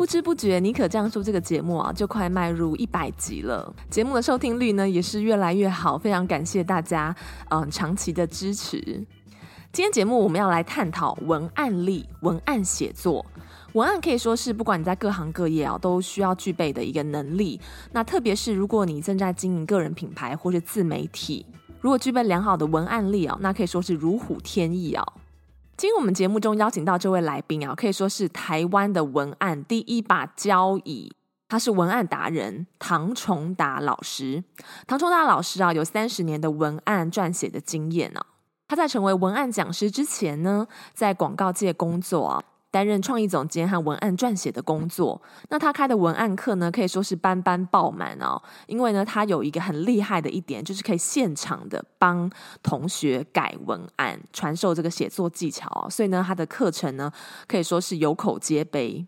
[0.00, 3.70] 不知不觉，尼可这样说这个节目啊，就快迈入一百集了。
[3.90, 7.14] 节目的收听率呢，也是越来越好，非常感谢大家
[7.50, 8.80] 嗯、长期的支持。
[9.70, 13.26] 今天节目我们要来探讨文案力、文案写作。
[13.74, 17.60] 文案可以说是不管你在各行各业啊，都需要具备的一个能力。
[17.92, 21.44] 那特别是如果你正在经营个人品牌或是自媒体，
[21.78, 25.06] 如果具备良好的文案力啊，那可以说是如虎添翼啊。
[25.80, 31.10] 今天我们节目中邀请到这位来宾啊，可以说是台湾的文案第一把交椅。
[31.48, 34.44] 他是文案达人唐崇达老师。
[34.86, 38.20] 唐崇达老师啊，有三十年的文案撰写的经验呢、
[38.68, 42.44] 他在成为文案讲师之前呢，在广告界工作啊。
[42.70, 48.40] 担任创意总监和文案撰写的工作，那他开的文案课呢，可以说是班班爆满哦。
[48.66, 52.30] 因为呢，他有一个很厉害的一点，就是可以现场的帮
[52.62, 55.90] 同学改文案，传授这个写作技巧哦。
[55.90, 57.12] 所以呢，他的课程呢，
[57.48, 59.06] 可以说是有口皆碑。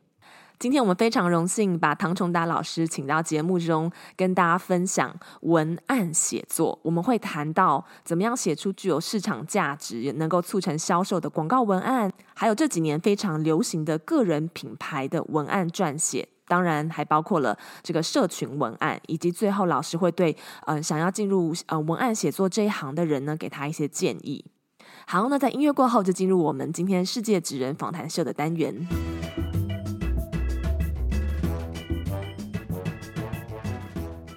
[0.62, 6.78] 今天我们非常荣幸把唐崇达老师请到节目中，跟大家分享文案写作。
[6.84, 24.44] 我们会谈到怎么样写出具有市场价值、能够促成销售的广告文案，还有这几年非常流行的个人品牌的文案撰写，当然还包括了这个社群文案，以及最后老师会对嗯、想要进入呃文案写作这一行的人呢，给他一些建议。
[25.08, 28.86] 好，那在音乐过后就进入我们今天世界职人访谈秀的单元。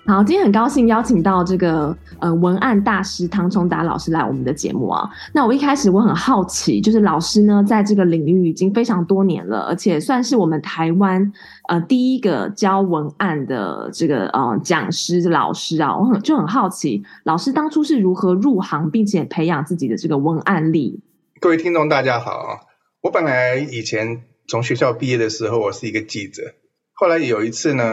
[0.08, 5.10] 好，今天很高兴邀请到这个呃文案大师唐崇达老师来我们的节目啊。
[5.34, 11.34] 那我一开始我很好奇，就是老师呢在这个领域已经非常多年了，而且算是我们台湾
[11.70, 15.98] 呃第一个教文案的这个呃讲师老师啊。
[15.98, 21.02] 我很就很好奇，老师当初是如何入行，并且培养自己的这个文案力？
[21.40, 22.60] 各位听众大家好，
[23.02, 26.54] 我本来以前从学校毕业的时候，我是一个记者，
[26.94, 27.84] 后来有一次呢。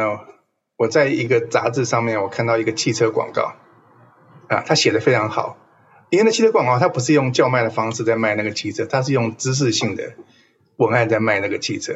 [0.83, 3.55] 我在一个杂志上面，我看到一个汽车广告，
[4.49, 5.57] 啊，他写的非常好。
[6.11, 10.15] 因为那汽车广告，他不是用叫卖的方式在卖那个汽车，他是用知识性的
[10.79, 11.93] 文案在卖那个汽车。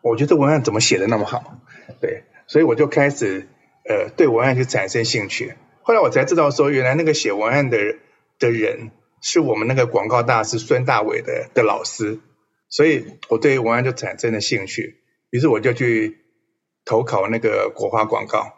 [0.00, 1.58] 我觉得文案怎么写的那么好？
[2.00, 3.48] 对，所以我就开始
[3.86, 5.52] 呃对文案就产生兴趣。
[5.82, 7.76] 后来我才知道说，原来那个写文案的
[8.38, 12.18] 的人是我们那个广告大师孙大伟的的老师，
[12.70, 15.02] 所以我对文案就产生了兴趣。
[15.28, 16.21] 于是我就去。
[16.84, 18.54] 投考那个国华广告，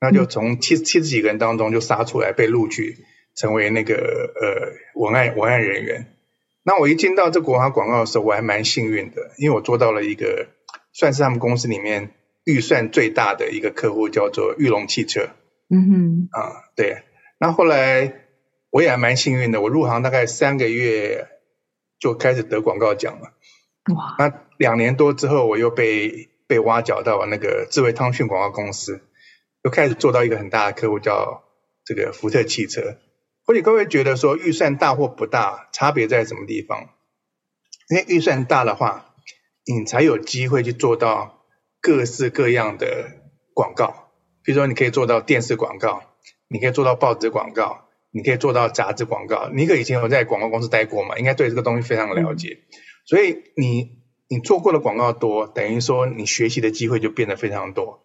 [0.00, 2.98] 那就从七七十几个人当中就杀出来被录取，
[3.34, 6.16] 成为那个呃文案文案人员。
[6.62, 10.48] 那我一进到这国华广告的时候，我还蛮幸运的，因为我做到了一个
[10.92, 12.14] 算是他们公司里面
[12.44, 15.30] 预算最大的一个客户，叫做裕龙汽车。
[15.68, 17.02] 嗯哼，啊对。
[17.38, 18.14] 那后来
[18.70, 21.26] 我也还蛮幸运的，我入行大概三个月
[21.98, 23.32] 就开始得广告奖了。
[23.94, 24.14] 哇！
[24.18, 26.28] 那两年多之后，我又被。
[26.46, 29.00] 被挖角到那个智慧汤讯广告公司，
[29.62, 31.44] 又开始做到一个很大的客户，叫
[31.84, 32.98] 这个福特汽车。
[33.46, 36.90] 或许各位觉得说预算大或不大，差别在什么地方？
[37.88, 39.14] 因为预算大的话，
[39.66, 41.44] 你才有机会去做到
[41.80, 43.10] 各式各样的
[43.54, 44.10] 广告。
[44.42, 46.02] 比如说，你可以做到电视广告，
[46.48, 49.48] 你可以做到报纸广告，你可以做到杂志广告。
[49.48, 51.18] 尼可以前有在广告公司待过嘛？
[51.18, 52.58] 应该对这个东西非常了解。
[52.60, 52.64] 嗯、
[53.06, 54.03] 所以你。
[54.34, 58.04] 你做过的广告多，等于说你学习的机会就变得非常多，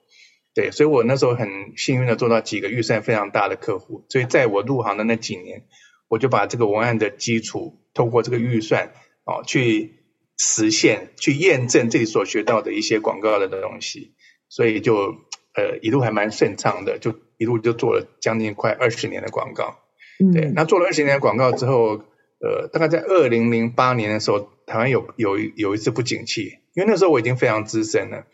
[0.54, 5.64] 对，所以我那时候很幸运的做到几个预算非常大的客户，所以在我入行的那几年，
[6.08, 8.92] 我就把这个文案的基础透过这个预算
[9.26, 10.04] 哦去
[10.38, 14.14] 实现、去验证自己所学到的一些广告的东西，
[14.50, 15.16] 所以就
[15.56, 19.80] 呃一路还蛮顺畅的，就一路就做了将近快二十年的广告，
[20.32, 22.04] 对，那做了二十年的广告之后。
[22.42, 28.28] 呃，大概在二零零八年的时候，台湾有有有一次不景气，因为那时候我已经非常资深了，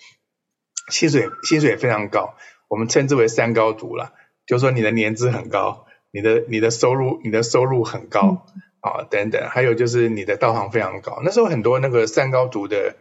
[0.92, 2.36] 薪水薪水也非常高，
[2.68, 4.14] 我们称之为三高族了，
[4.46, 8.46] 就是说你的年资很高，你的你的收入你的收入很高
[8.80, 11.20] 啊、嗯、等等，还有就是你的道行非常高。
[11.24, 12.96] 那时候很多那个三高族的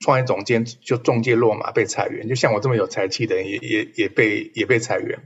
[0.00, 5.20] 创业总监就中介落马被裁员，就像我这么有才气的人也也也被也被裁员，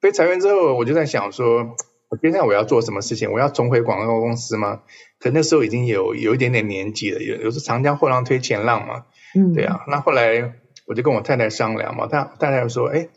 [0.00, 1.76] 被裁员之后，我就在想说。
[2.22, 3.32] 接下来我要做什么事情？
[3.32, 4.82] 我要重回广告公司吗？
[5.18, 9.80] 可那时候已经有有一点点年纪了，有有时长江后浪推前浪嘛，嗯，对啊。
[9.88, 10.54] 那后来
[10.86, 13.08] 我就跟我太太商量嘛，她太太说：“哎，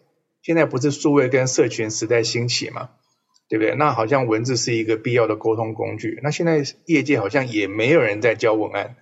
[0.41, 2.89] 现在不是数位跟社群时代兴起嘛，
[3.49, 3.75] 对不对？
[3.75, 6.19] 那好像文字是一个必要的沟通工具。
[6.23, 8.95] 那现在业界好像也没有人在教文案，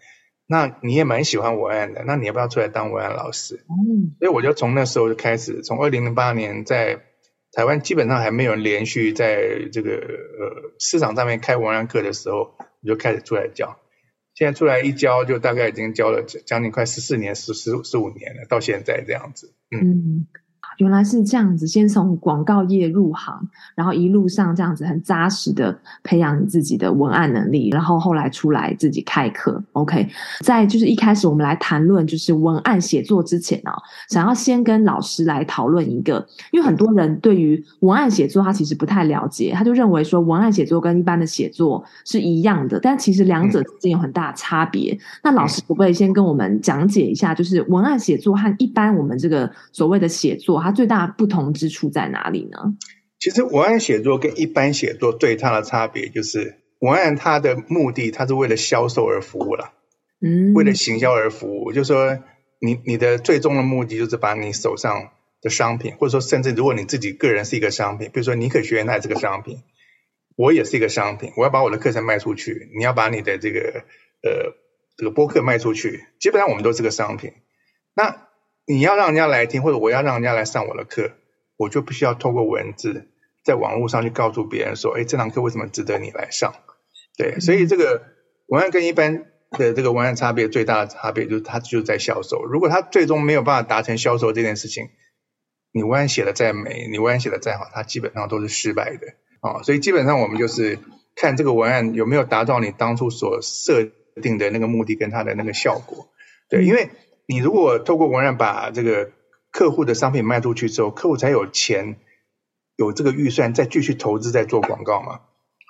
[0.48, 3.66] 那你也蛮喜欢文案的，那你要不要出来当文案老师？
[3.70, 7.02] 嗯，所以我就从那时候就开始，从二零零八年在
[7.56, 13.80] 台湾基本上还没有连续在这个呃市场上面开文案课的时候，我就开始出来教。
[14.34, 19.54] 现在出来一教，就大概已经教了将近快十四年、十十十五年了，到现在这样子。
[19.72, 20.28] 嗯
[20.78, 23.40] 原来是这样子，先从广告业入行，
[23.76, 29.64] 然后一路上这样子很扎实的培养你自己的文案能力，然后后来出来自己开课。
[29.74, 30.08] OK，
[30.42, 33.72] 在就是一开始我们来谈论就是文案写作之前哦，
[34.10, 44.98] 想要先跟老师来讨论一个，因为很多人对于文案写作他其实不太了解，他就认为说文案写作跟一般的写作是一样的，但其实两者之间有很大的差别。
[45.24, 50.65] 那老师可不可以先跟我们讲解一下，就是文案写作和一般我们这个所谓的写作？
[50.66, 52.58] 它最大不同之处在哪里呢？
[53.20, 59.74] 其实文案写作跟一般写作最大的差别就是，文案它的目的，它是为了销售而服务了，
[60.22, 61.72] 嗯，为了行销而服务。
[61.72, 62.18] 就是说
[62.60, 69.60] 你，你你的最终的目的就是把你手上的商品，或者说甚至如果你自己个人是一个商品，比如说你可学院它是个商品，
[70.36, 73.86] 我也是一个商品，我要把我的课程卖出去，你要把你的这个
[74.24, 74.56] 呃
[74.98, 77.34] 这个播客卖出去，基本上我们都是个商品。
[77.96, 78.26] 那
[78.68, 81.12] 你要让人家来听，或者我要让人家来上我的课，
[81.56, 83.08] 我就必须要透过文字
[83.44, 86.56] 在网络上去告诉别人说，哎，这堂课为什么值得你来上？
[87.16, 88.02] 对，所以这个
[88.48, 92.44] 文案跟一般的这个文案差别最大的差别就是它就是在销售。
[92.44, 94.90] 如果它最终没有办法达成销售这件事情，
[95.72, 99.08] 你文案写的再美，你文案写的再好，它基本上都是失败的
[99.42, 99.62] 啊。
[99.62, 100.80] 所以基本上我们就是
[101.16, 103.88] 看这个文案有没有达到你当初所设
[104.24, 106.10] 定的那个目的跟它的那个效果。
[106.50, 106.90] 对，因为。
[107.28, 109.12] 你如果透过文案把这个
[109.52, 111.98] 客户的商品卖出去之后，客户才有钱，
[112.76, 115.22] 有这个预算再继续投资再做广告嘛？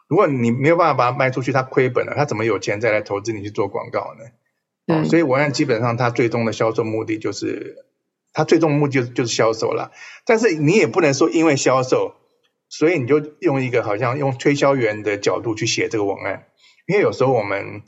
[0.08, 5.04] 如果你没有办法把它卖出去，他亏本了，他怎么有钱再来投资你去做广告呢？
[5.06, 7.88] 所以文案基本上它最终的销售目的就是，
[8.34, 9.92] 它最终目的就是就是销售了。
[10.26, 12.14] 但是你也不能说因为销售，
[12.70, 16.46] 所以你就用一个好像用推销员的角度去写这个文案，
[16.86, 17.82] 因为有时候我们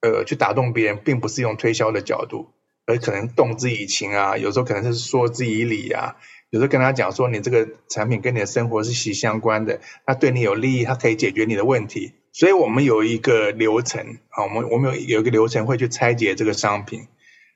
[0.00, 2.52] 呃去打动别人，并不是用推销的角度。
[2.86, 6.16] 而可能动之以情啊，有时候可能是说之以理啊，
[6.50, 12.12] 有时候跟他讲说，你这个产品跟你的生活是息息相关的，它对你有利益，它可以解决你的问题。
[12.32, 17.06] 所以我们有一个流程啊，我们我们有有一个流程会去拆解这个商品，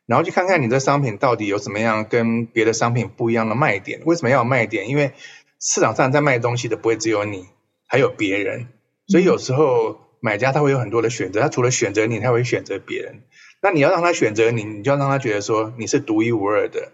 [0.06, 4.02] 然后去看看你的商品到底有什么样跟别的商品不一样的卖点。
[4.04, 4.88] 为什么要有卖点？
[4.88, 5.12] 因为
[5.60, 7.46] 市场上在卖东西的不会只有你，
[7.86, 8.68] 还有别人，
[9.08, 13.22] 所以有时候买家他会有很多的选择，他除了选择你，他会选择别人。
[13.66, 16.92] 那你要让他选择你，你就要让他觉得说你是独一无二的，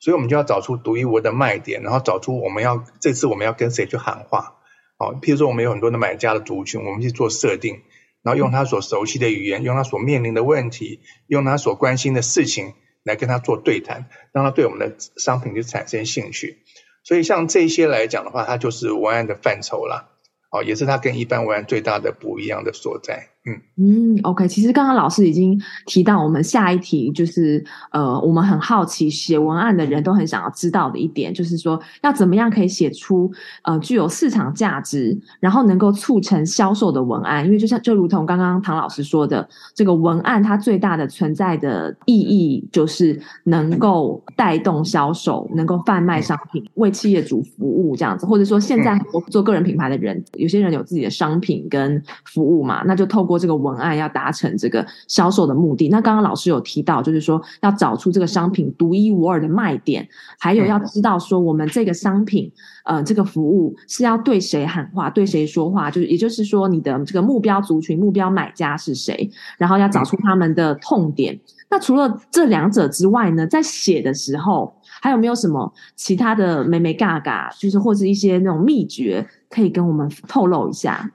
[0.00, 4.56] 所以我们就要找出独一无二的卖点，然后找出我们要这次我们要跟谁去喊话，
[4.96, 7.82] 好，譬如说我们有很多的买家的族群，我们去做设定，
[8.22, 12.72] 然后用他所熟悉的语言，用他所面临的问题，用他所关心的事情
[13.02, 16.60] 来跟他做对谈，让他对我们的商品就产生兴趣。
[17.02, 20.08] 所以像这些来讲的话，它就是文案的范畴啦。
[20.50, 23.28] 哦，也是它跟一般文案最大的不一样的所在。
[23.46, 33.30] 嗯嗯，OK，其实刚刚老师已经提到，我们下一题就是呃，我们很好奇写文案的人都很想要知道的一点，就是说要怎么样可以写出
[33.64, 37.44] 呃具有市场价值，然后能够促成销售的文案。
[37.44, 50.24] 因为就像就如同刚刚唐老师说的，这个文案它最大的存在的意义就是能够带动销售，能够贩卖商品，为企业主服务这样子，或者说现在我做个人品牌的人。
[50.36, 55.88] 有些人有自己的商品跟服务嘛，那就透过这个文案要达成这个销售的目的。
[55.88, 60.06] 那刚刚老师有提到，就是说要找出这个商品独一无二的卖点，
[60.38, 62.50] 还有要知道说我们这个商品，
[62.84, 71.38] 呃，这个服务是要对谁喊话，对谁说话，就是也就是说你的这个目标族群、目标买家是谁，然后要找出他们的痛点。
[71.70, 79.26] 那除了这两者之外呢，在写的时候还有没有什么其他的美眉嘎嘎，就是或是一些那种秘诀？
[79.50, 81.12] 可以跟我们透露一下，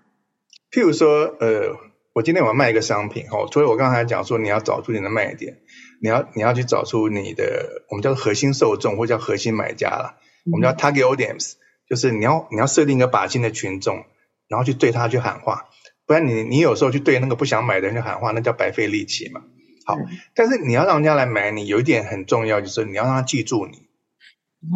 [0.72, 1.76] 譬如说，呃，
[2.20, 5.60] 我今天我要卖一个商品，哦，所以我刚才讲说，你要找出你的卖点，
[6.02, 11.54] 你要你要去找出你的，我们叫做核心受众，或叫核心买家啦，嗯、我们叫 target audience，
[11.90, 14.04] 就是你要你要设定一个靶心的群众，
[14.50, 15.70] 然后去对他去喊话，
[16.06, 19.42] 不然你你有时候去对那个不想买的人去喊话，那叫白费力气嘛。
[19.86, 23.84] 好，嗯、但是你要让人家来买你，有一点很重要，就是你要让他记住你。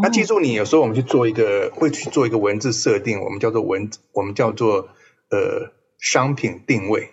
[0.01, 4.87] 那记住，你有时候我们去做一个，会去做一个文字设定，我们叫做文，我们叫做
[5.29, 7.09] 呃商品定位。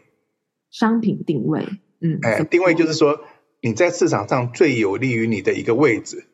[0.71, 1.67] 商品定位，
[2.01, 3.21] 嗯，哎，定位就是说
[3.61, 6.27] 你在市场上最有利于你的一个位置，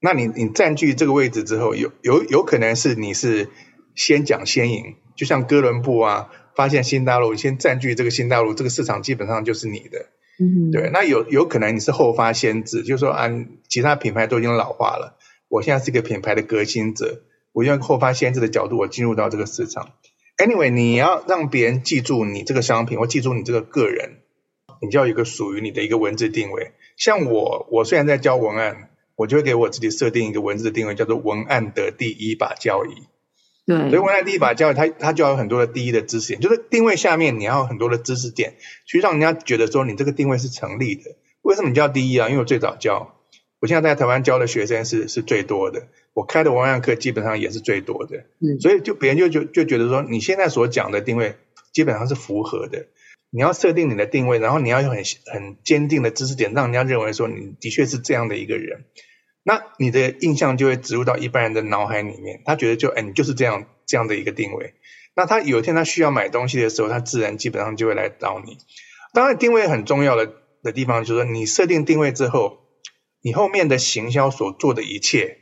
[0.00, 3.50] 那你你占据这个位置之后，有有有可能是你是
[3.94, 10.06] 先讲先赢，就像哥伦布啊，发现新大陆，先占据这个新大陆，这个市场基本上就是你的。
[10.38, 10.90] 嗯，对。
[10.92, 13.30] 那有有可能你是后发先至，就是说啊，
[13.68, 15.16] 其他品牌都已经老化了，
[15.48, 19.90] 我现在是一个品牌的革新者，我用后发先至的角度，我进入到这个市场。
[20.36, 24.18] Anyway，你要让别人记住你这个商品，或记住你这个个人，
[24.80, 26.72] 你就要有一个属于你的一个文字定位。
[26.96, 28.90] 像我，我虽然在教文案。
[29.16, 33.04] 我就会给我自己设定一个文字定位，叫做“文案的第一把交椅”。
[33.64, 41.14] 对，所以文案第一把交椅，它它就要有很多的第一的知识点，就是定位下面你要有很多的知识点，去让人家觉得说你这个定位是成立的。
[41.42, 42.28] 为什么你叫第一啊？
[42.28, 43.14] 因为我最早教，
[43.64, 48.18] 我现在在台湾教的学生是是最多的，我开的文案课基本上也是最多的。
[48.40, 51.36] 嗯，所以就别人就就就觉得说你现在所讲的定位
[51.72, 52.88] 基本上是符合的。
[53.30, 54.98] 你要设定你的定位，然后你要有很
[55.32, 58.84] 很坚定的知识点，让人家认为说你的确是这样的一个人，
[59.42, 64.74] 那你的印象就会植入到一般人的脑海里面，他觉得就哎，你就是这样这样的一个定位。
[65.16, 68.58] 那他有一天他需要买东西的时候，他自然基本上就会来找你。
[69.14, 70.30] 当然，定位很重要的
[70.62, 72.58] 的地方就是说，你设定定位之后，
[73.24, 75.38] 你后面的行销所做的一切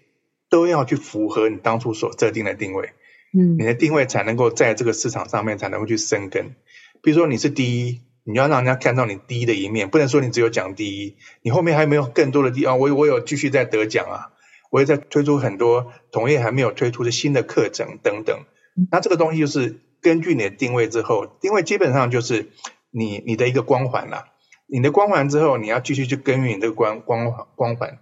[0.48, 2.90] 都要去符合你当初所设定的定位，
[3.36, 6.54] 嗯，你的定位才能够在这个市场上面才能够去生根。
[7.02, 12.78] 比如说你是第一，你要让人家看到你第一的一面，不能说你只有讲第一，你后面还没有更多的地方。
[12.78, 14.30] 我我有继续在得奖啊，
[14.70, 18.44] 我也在推出很多同业还没有推出的新的课程等等。
[18.92, 22.52] 那这个东西就是根据你的定位之后，定位基本上就是
[22.92, 24.26] 你你的一个光环啦。
[24.72, 27.98] 你的光环之后，你要继续去耕耘你这个光光光环，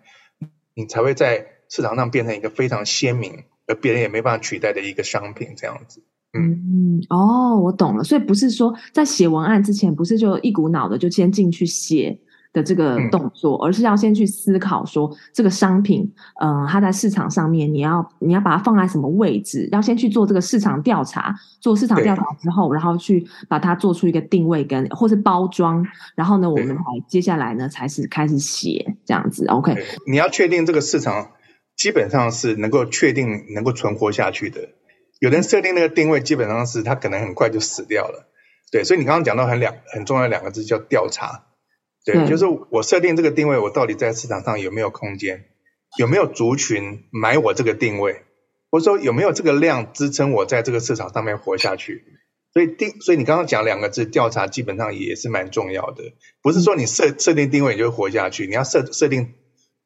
[0.75, 6.00] 你才会在市场上变成一个非常鲜明，而别人也没办法取代的一个商品这样子。
[6.33, 12.17] 嗯哦，我懂了，所以不是说在写文案之前，不是就一股脑的就先进去写
[12.52, 29.47] 的这个动作，嗯、而是要先去思考说这个商品，嗯、呃，它在市场上面，你要你要把它放在什么位置，要先去做这个市场调查，做市场调查之后，然后去把它做出一个定位跟或是包装，然后呢，我们才接下来呢才是开始写这样子。
[29.47, 29.76] OK，
[30.11, 31.30] 你要确定这个市场
[31.76, 34.61] 基本上是能够确定能够存活下去的。
[35.21, 38.33] 有人设定那个定位，基本上是他可能很快就死掉了，
[38.73, 41.45] 对，所以你刚刚讲到很两很重要的两个字叫调查，
[42.04, 45.45] 对，嗯、就是我设定这个定位，我到底在市场上有没有空间，
[45.99, 48.23] 有没有族群买我这个定位，
[48.71, 52.04] 或者说有没有这个量支撑我在这个市场上面活下去，
[52.52, 56.04] 所以定，所以你刚刚讲两个字调查，基本上也是蛮重要的，
[56.42, 59.35] 不是说你设设定定位你就活下去，你要设设定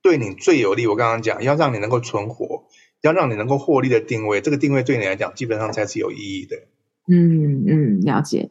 [0.02, 2.64] 对你最有利，我刚刚讲要让你能够存活。
[3.02, 6.56] 要让你能够获利的定位，这个定位对你来讲基本上才是有意义的。
[7.06, 8.48] 嗯嗯，了解。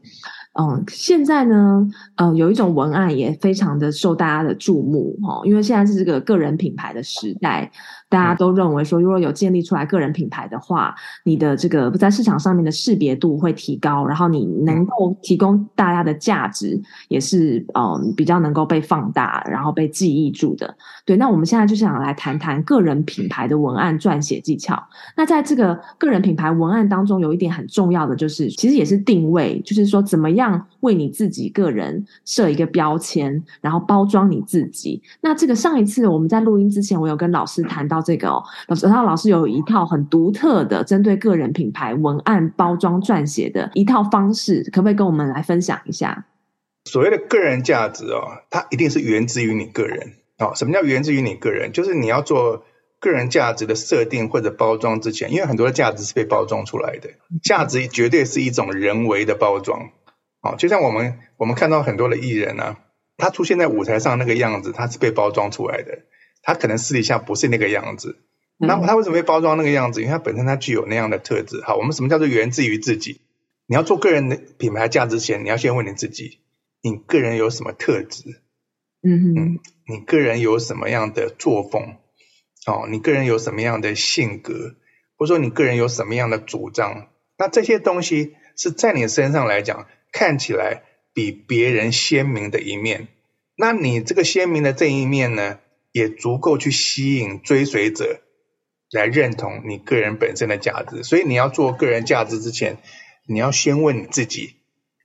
[0.60, 7.72] 嗯，现在呢，呃，有一种文案也非常的受大家的注目哦，因为现在是这个个人品牌的时代。
[8.14, 10.94] 大家都认为说，如果有建立出来个人品牌的话，
[11.24, 20.78] 你的这个在市场上面的识别度会提高，然后你能够提供大家的价值也是嗯比较能够被放大，然后被记忆住的。
[21.06, 24.80] 对，那我们现在就想来谈谈个人品牌的文案撰写技巧。
[25.18, 35.02] 那在这个个人品牌文案当中，有一点很重要的就是，其实也是定位，就是说怎么样为你自己个人设一个标签，然后包装你自己。
[35.20, 38.03] 那这个上一次我们在录音之前，我有跟老师谈到。
[38.04, 46.26] 这个哦，老师，然后老师有一套很独特的针对个人品牌文案包装撰写的一套方式，可不可以跟我们来分享一下？
[46.86, 50.52] 所谓的个人价值哦，它一定是源自于你个人哦。
[50.54, 51.72] 什么叫源自于你个人？
[51.72, 52.66] 就是你要做
[53.00, 57.10] 个人价值的设定或者包装之前，因为很多的价值是被包装出来的，
[57.42, 59.92] 价值绝对是一种人为的包装
[60.42, 60.56] 哦。
[60.58, 62.78] 就像我们我们看到很多的艺人啊，
[63.18, 66.00] 他出现在舞台上那个样子，他是被包装出来的。
[66.44, 68.20] 他可能私底下不是那个样子，
[68.58, 70.02] 那他为什么会包装那个样子？
[70.02, 71.62] 因为他本身他具有那样的特质。
[71.64, 73.22] 好，我们什么叫做源自于自己？
[73.66, 76.40] 你要做个人的品牌价值前，你要先问你自己：
[76.82, 78.42] 你个人有什么特质？
[79.02, 81.96] 嗯嗯，你个人有什么样的作风？
[82.68, 84.76] 哦，你个人有什么样的性格？
[85.18, 87.08] 或者说你个人有什么样的主张？
[87.38, 90.84] 那这些东西是在你身上来讲，看起来
[91.14, 93.08] 比别人鲜明的一面。
[93.56, 95.60] 那你这个鲜明的这一面呢？
[95.94, 98.20] 也足够去吸引追随者
[98.92, 102.80] 来认同你个人本身的价值，所以你要做个人价值之前，
[103.28, 104.56] 你要先问你自己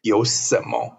[0.01, 0.97] 有什么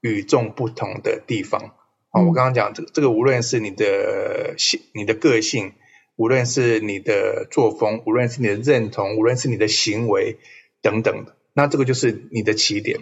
[0.00, 1.76] 与众不同的地方。
[2.10, 5.72] 好，我刚刚讲这个，这个无论是你的性、你的个性，
[6.16, 10.38] 无论是你的作风，无论是你的认同，无论是你的行为
[10.82, 12.98] 等等的，那这个就是你的起点。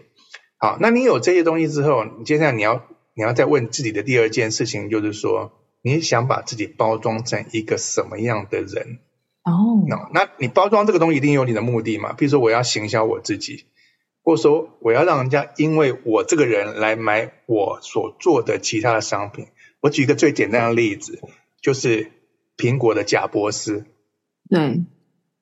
[0.58, 5.62] 好，那你有这些东西之后，你接下来你要你要再问自己的第二件事情，就是说。
[5.86, 8.98] 你想把自己包装成一个什么样的人？
[9.44, 12.12] 哦，那那你包装这个东西一定有你的目的嘛？
[12.12, 13.66] 比如说我要行销我自己，
[14.24, 19.46] 或者说我要让人家因为我这个人来买我所做的其他的商品。
[19.80, 21.20] 我举一个最简单的例子，
[21.62, 22.10] 就是
[22.56, 23.84] 苹果的贾博士。
[24.50, 24.82] 对，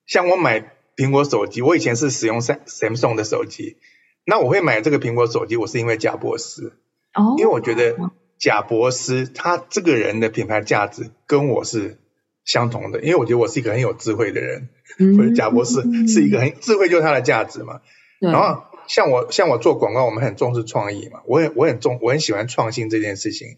[0.05, 3.79] 像我买苹果手机，我以前是使用 Samsung 的手机，
[4.27, 6.75] 那我会买这个苹果手机，我是因为贾博士。
[7.15, 7.97] 哦，因为我觉得
[8.45, 11.97] 贾伯斯他这个人的品牌价值跟我是
[12.45, 17.81] 相同的，因为我觉得我是一个很有智慧的人，嗯、 或者贾伯斯是一个很智慧，就是他的价值嘛。
[18.21, 23.57] 对然后像我像我做广告，我们很重视创意嘛，我很我很重我很喜欢创新这件事情。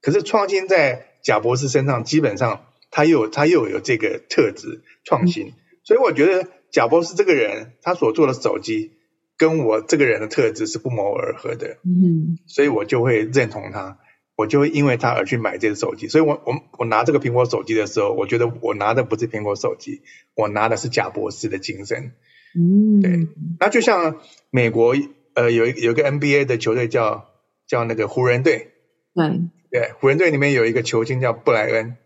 [0.00, 8.92] 可是创新在贾博士身上，基本上他又他又有这个特质创新，嗯、所以我觉得贾博士这个人他所做的手机
[9.36, 11.78] 跟我这个人的特质是不谋而合的。
[11.84, 13.98] 嗯，所以我就会认同他，
[14.40, 16.08] 我就会因为他而去买这个手机。
[16.08, 20.00] 所以我我我拿这个苹果手机的时候，我觉得我拿的不是苹果手机，
[20.34, 22.12] 我拿的是贾博士的精神。
[22.58, 23.28] 嗯，对。
[23.60, 24.16] 那就像
[24.50, 24.96] 美国
[25.34, 27.26] 呃有一有一个 NBA 的球队叫
[27.68, 28.72] 叫那个湖人队。
[29.14, 29.40] 对。
[29.70, 31.96] 对，湖人队里面有一个球星叫布莱恩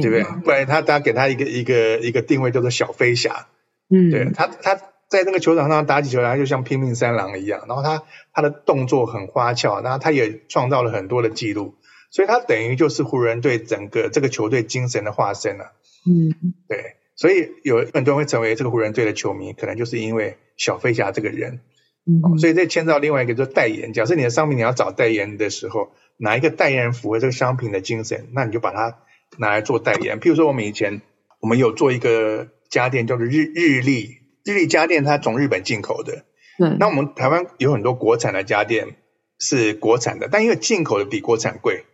[0.00, 0.22] 对不对？
[0.42, 3.48] 布莱恩他他给他一个一个一个定位叫做小飞侠，
[3.90, 11.74] 嗯，对他他在那个球场上打起球来就像拼命三郎一样，然后他他的动作很花俏，然后他也创造了很多的记录，
[12.10, 15.72] 所以他等于就是湖人队整个这个球队精神的化身了，啊，
[16.06, 21.60] 嗯，对，所以有很多人会成为这个湖人队的球迷，可能就是因为小飞侠这个人，
[22.06, 25.90] 嗯，所以这牵到另外一个就是代言，假设你的商品你要找代言的时候。
[26.20, 28.98] 哪一个代言人符合这个商品的精神，那你就把它
[29.36, 30.18] 拿来做代言。
[30.18, 31.00] 譬如说，我们以前
[31.38, 34.16] 我们有做一个家电，叫做日日立，
[34.52, 36.24] 日立家电，它从日本进口的。
[36.58, 36.76] 对。
[36.78, 38.96] 那我们台湾有很多国产的家电
[39.38, 41.84] 是国产的，但因为进口的比国产贵，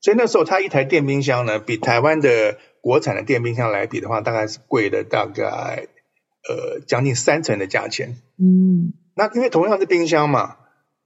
[0.00, 5.86] 所以那时候它一台电冰箱呢，比台湾的国产的电冰箱来比的话，大概是贵了大概
[6.48, 8.16] 呃将近三成的价钱。
[8.38, 8.94] 嗯。
[9.14, 10.56] 那因为同样是冰箱嘛，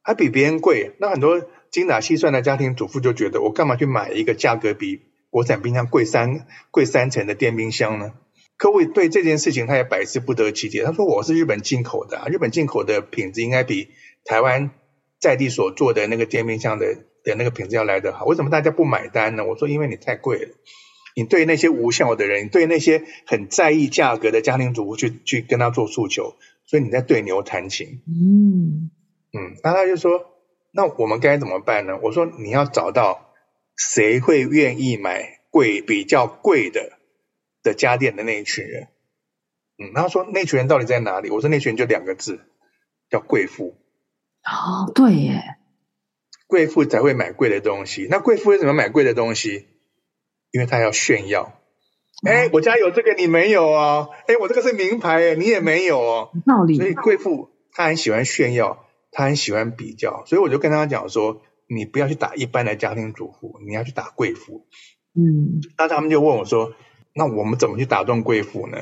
[0.02, 1.42] 它比别人贵，那很多。
[1.72, 5.00] 精打细算的家庭主妇就觉得，我干嘛去买一个价格比
[5.30, 8.12] 国产冰箱贵三贵三成的电冰箱呢？
[8.62, 10.84] 客户对这件事情他也百思不得其解。
[10.84, 13.88] 他说：“我是日本进口的啊，日本进口的品质应该比
[14.24, 14.70] 台湾
[15.18, 16.94] 在地所做的那个电冰箱的
[17.24, 20.54] 的那个品质要来得好，为什么大家不买单呢？”我说：“因为你太贵了，
[21.16, 28.92] 你对那些无效的人，你对那些很在意价格的家庭主妇去去跟他做诉求，所以你在对牛弹琴。”嗯
[29.32, 30.28] 嗯，那他就说。
[30.74, 31.98] 那我们该怎么办呢？
[32.00, 33.32] 我说你要找到
[33.76, 37.00] 谁会愿意买贵比较贵的
[37.62, 38.88] 的家电的那一群人。
[39.78, 41.30] 嗯，然后说那群人到底在哪里？
[41.30, 42.40] 我说那群人就两个字，
[43.10, 43.76] 叫贵妇。
[44.44, 45.42] 哦，对耶，
[46.46, 48.06] 贵妇才会买贵的东西。
[48.10, 49.66] 那贵妇为什么买贵的东西？
[50.50, 51.60] 因为他要炫耀。
[52.26, 54.10] 哎、嗯，我家有这个，你没有哦。
[54.26, 56.30] 哎，我这个是名牌，哎，你也没有哦。
[56.46, 56.76] 道理。
[56.76, 58.86] 所以贵妇她很喜欢炫耀。
[59.14, 64.66] 他很喜欢比较，所以我就跟他讲说：“你不要去打一般的家庭主妇，你要去打贵妇。”
[65.14, 66.72] 嗯，那他们就问我说
[67.14, 68.78] ：“那我们怎么去打动贵妇呢？”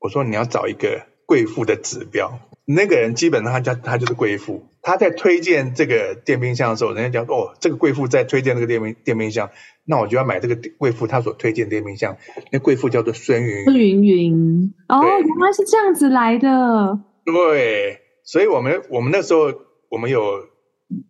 [0.00, 4.66] 我说：“你要找一个贵妇的指标，那个人基本上他叫他就是贵妇。
[4.82, 9.50] 他在推荐这个电冰箱的时候，人家讲哦，这个贵妇在推荐这个电冰电冰箱，
[9.84, 12.16] 那我就要买这个贵妇他所推荐的电冰箱。
[12.50, 16.98] 那贵妇叫做孙云孙云云哦，原来是这样子来的。
[17.24, 19.52] 对。”所以我们我们那时候
[19.88, 20.46] 我们有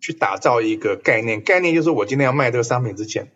[0.00, 3.32] 去打造一个概念，概念就是我今天要卖这个商品之前，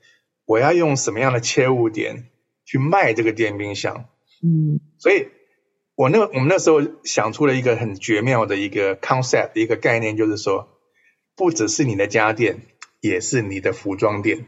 [0.47, 2.25] 我要用什么样的切入点
[2.67, 4.11] 去卖这个电冰箱。
[4.43, 5.29] 嗯，所以
[5.95, 10.69] 我那我们那时候想出了一个很绝妙的一个 concept，一个概念，就是说，
[11.35, 12.61] 不只是你的家电，
[13.01, 14.45] 也是你的服装店。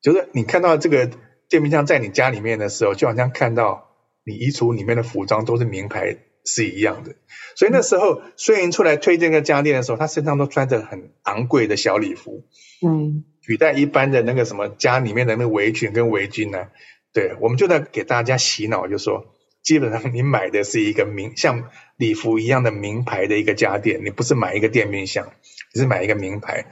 [0.00, 1.10] 就是你看到这个
[1.48, 3.90] 电冰箱在你家里面的时候，就好像看到
[4.24, 6.18] 你衣橱里面的服装都是名牌。
[6.44, 7.14] 是一样的，
[7.54, 12.42] 所以那时候孙云出来推荐个家电的时候，他身上都穿着很昂贵的小礼服，
[12.84, 16.70] 嗯，取代一般的那个什么家里面的那个围裙跟围巾呢、啊？
[17.12, 19.26] 对，我们就在给大家洗脑，就说
[19.62, 25.32] 基本上你买的是一个名像礼服一样的名牌的一个家电，你不是买一个电冰箱，
[25.74, 26.66] 你是买一个名牌。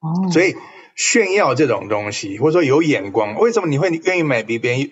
[0.00, 0.54] 哦，所以
[0.96, 4.90] 炫耀这种东西，或者说有眼光，为什么你会愿意买比别人？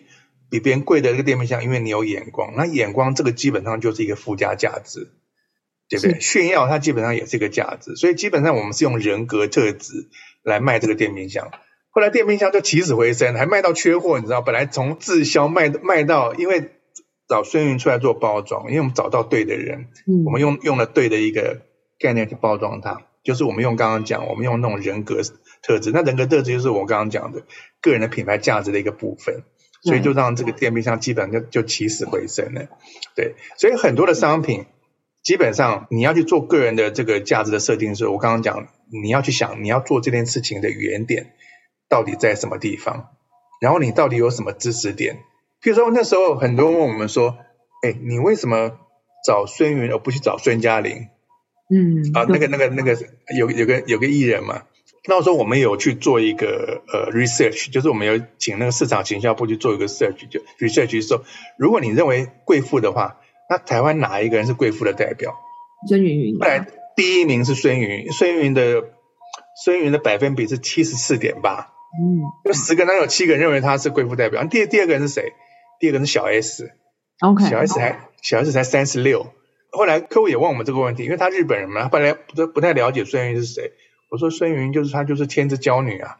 [0.50, 5.10] 比别人贵的这个电冰箱，因为你有眼光，那眼光这个基本上就是一个附加价值，
[5.90, 6.20] 对不对？
[6.20, 10.08] 炫耀它基本上也是一个价值，所以基本上我们是用人格特质
[10.42, 11.50] 来卖这个电冰箱。
[11.90, 14.40] 后来电冰箱就起死回生，还卖到缺货，你知道？
[14.42, 16.70] 本来从滞销卖卖到，因为
[17.28, 21.62] 找孙云出来做包装，因为我们找到对的人，嗯、我们用用了对的一个
[21.98, 25.20] 概念去包装它，就是我们用刚刚讲，我们用那种人格
[25.62, 25.90] 特质。
[25.92, 27.42] 那人格特质就是我刚刚讲的
[27.82, 29.42] 个人的品牌价值的一个部分，
[29.82, 32.68] 所以就让这个电冰箱基本上就就起死回生了。
[33.16, 34.66] 对，所以很多的商品
[35.22, 38.68] 基本上你要去做个人的这个价值的设定的时候，我刚刚讲
[39.02, 41.32] 你要去想你要做这件事情的原点
[41.88, 43.10] 到底在什么地方，
[43.60, 45.24] 然后你到底有什么知识点。
[45.62, 47.36] 譬如说那时候很多人问我们说，
[47.82, 48.78] 哎，你为什么
[49.26, 51.08] 找孙云而不去找孙嘉玲？
[51.70, 52.96] 嗯，啊，那个、那个、那个
[53.36, 54.62] 有有个有个艺人嘛，
[55.06, 61.24] 那时候我们有去做一个呃 research，就是我们有请那个市场行销部去做一个 search，就 research 说，
[61.58, 63.20] 如果你认为贵妇的话，
[63.50, 65.34] 那台湾哪一个人是贵妇的代表？
[65.88, 66.38] 孙芸芸。
[66.38, 68.84] 后来第一名是孙芸芸，孙芸芸的
[69.62, 74.44] 孙芸芸的百分比是七十四点八，嗯，就十个人有七个人认为她是贵妇代表。
[74.44, 75.32] 第第二个人是谁？
[75.80, 79.32] 第二个人是小 S，OK，小 S 才小 S 才三十六。
[79.70, 83.72] 后来客户也问我们这个问题，因为他日本人嘛，他本来不不太了解孙芸芸是谁。
[84.10, 86.16] 我说孙芸芸就是她，就是天之娇女啊，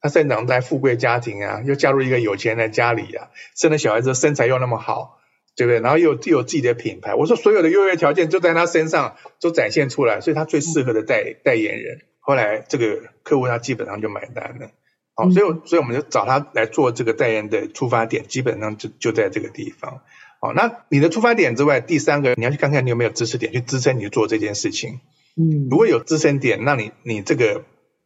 [0.00, 5.18] 她生长在富贵家庭啊，又嫁入一个有钱人的家里啊，生了小孩之后身材又那么好，
[5.56, 5.80] 对不对？
[5.80, 7.14] 然后又又有自己的品牌。
[7.14, 11.98] 我说所有的优越条件就在她身上都展现出来，所以她最适合的代代言人。
[12.20, 14.70] 后来这个客户他基本上就买单了，
[15.14, 20.00] 好，所以所以我们就找他来做这个代言的出发点，基本上就就在这个地方。
[20.40, 25.00] 好，那你的出发点之外，第三个你要去看看你有没有知识点去支撑你去做这件事情。
[25.36, 27.64] 嗯，如果有支撑点，那你你这个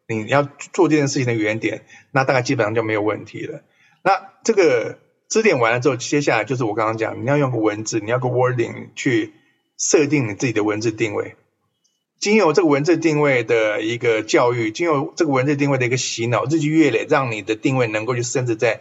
[0.08, 0.42] 你要
[0.72, 3.62] 做这件事情的原点，那大概基本上就没有问题了。
[4.02, 9.32] 那这个支点完了之后，接下来就是我刚刚讲，你要用个文字，你要个 wording 去
[9.78, 11.36] 设定你自己的文字定位。
[12.18, 18.80] 经由这个文字定位的一个教育，经由这个文字定位的一个洗脑，日积月累，让你的定位能够去深植在。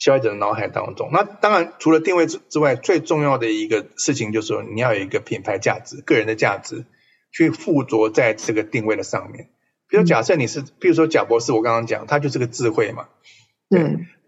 [0.00, 6.84] 消费者的脑海当中，那当然除了定位之之外，最重要的一个事情就是说，你要有一个品牌价值、个人的价值，
[7.32, 9.48] 去附着在这个定位的上面。
[9.88, 13.08] 比如假设你是，比如说贾博士，我刚刚讲，他就是个智慧嘛。
[13.68, 13.80] 对。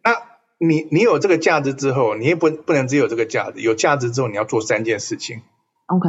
[0.02, 0.16] 那
[0.58, 5.42] 你你有这个价值之后，你也不不能只有这个价值，有价值之后，你要做三件事情。
[5.86, 6.08] OK。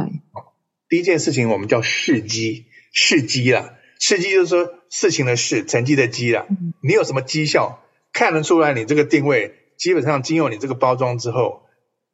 [0.92, 6.46] 第一件事情我们叫事绩，事绩啦，事绩就是说事情的事，成绩的绩啦。
[6.82, 7.82] 你有什么绩效？
[8.12, 11.62] 看得出来，你这个定位基本上经由你这个包装之后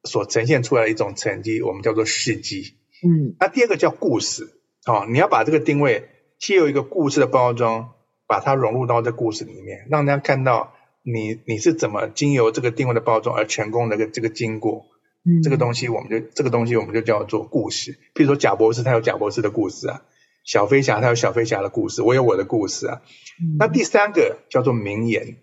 [0.04, 2.74] 所呈现出来的一种成绩，我们叫做事机。
[3.02, 4.44] 嗯，那第二个叫故事，
[4.86, 7.94] 哦，你要把这个定位借由一个故事的包装，
[8.28, 14.86] 把它融入到这故事里面，让大家看到你你是怎么经由这个定位的包装而成功的这个这个经过。
[15.28, 17.98] 嗯，这个东西我们就这个东西我们就叫做故事。
[18.14, 20.02] 譬如说贾博士，他有贾博士的故事啊；
[20.44, 23.02] 小飞侠，他有小飞侠的故事；我有我的故事啊。
[23.42, 25.36] 嗯，那第三个叫做名言。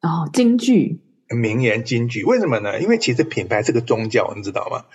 [0.00, 2.80] 哦，金句、名言、金句，为什么呢？
[2.80, 4.86] 因为其实品牌是个宗教，你知道吗？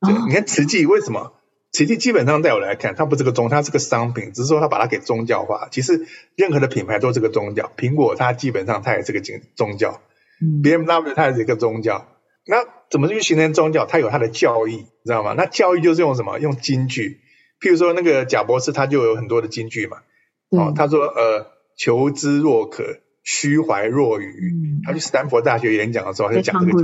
[0.00, 1.34] 哦、你看慈济为什么？
[1.70, 5.68] 慈济基本上在我来看，它不是个宗，它是个商品，只是说它把它给宗教化。
[5.70, 9.20] 其实任何的品牌都是个宗教，苹果它基本上它也是个
[9.54, 10.00] 宗教
[10.62, 12.06] ，BMW 它也是一个宗教。
[12.48, 13.86] 那怎么去形成宗教？
[13.86, 15.34] 它有它的教义，你知道吗？
[15.36, 16.38] 那教义就是用什么？
[16.38, 17.20] 用金句。
[17.60, 19.98] 譬如说那个贾博士，他就有很多的金句嘛。
[20.50, 22.84] 哦，他说呃，求知若渴。
[23.30, 24.32] 虚怀若愚，
[24.86, 26.82] 他去斯坦福大学演讲的时候，他就讲这个。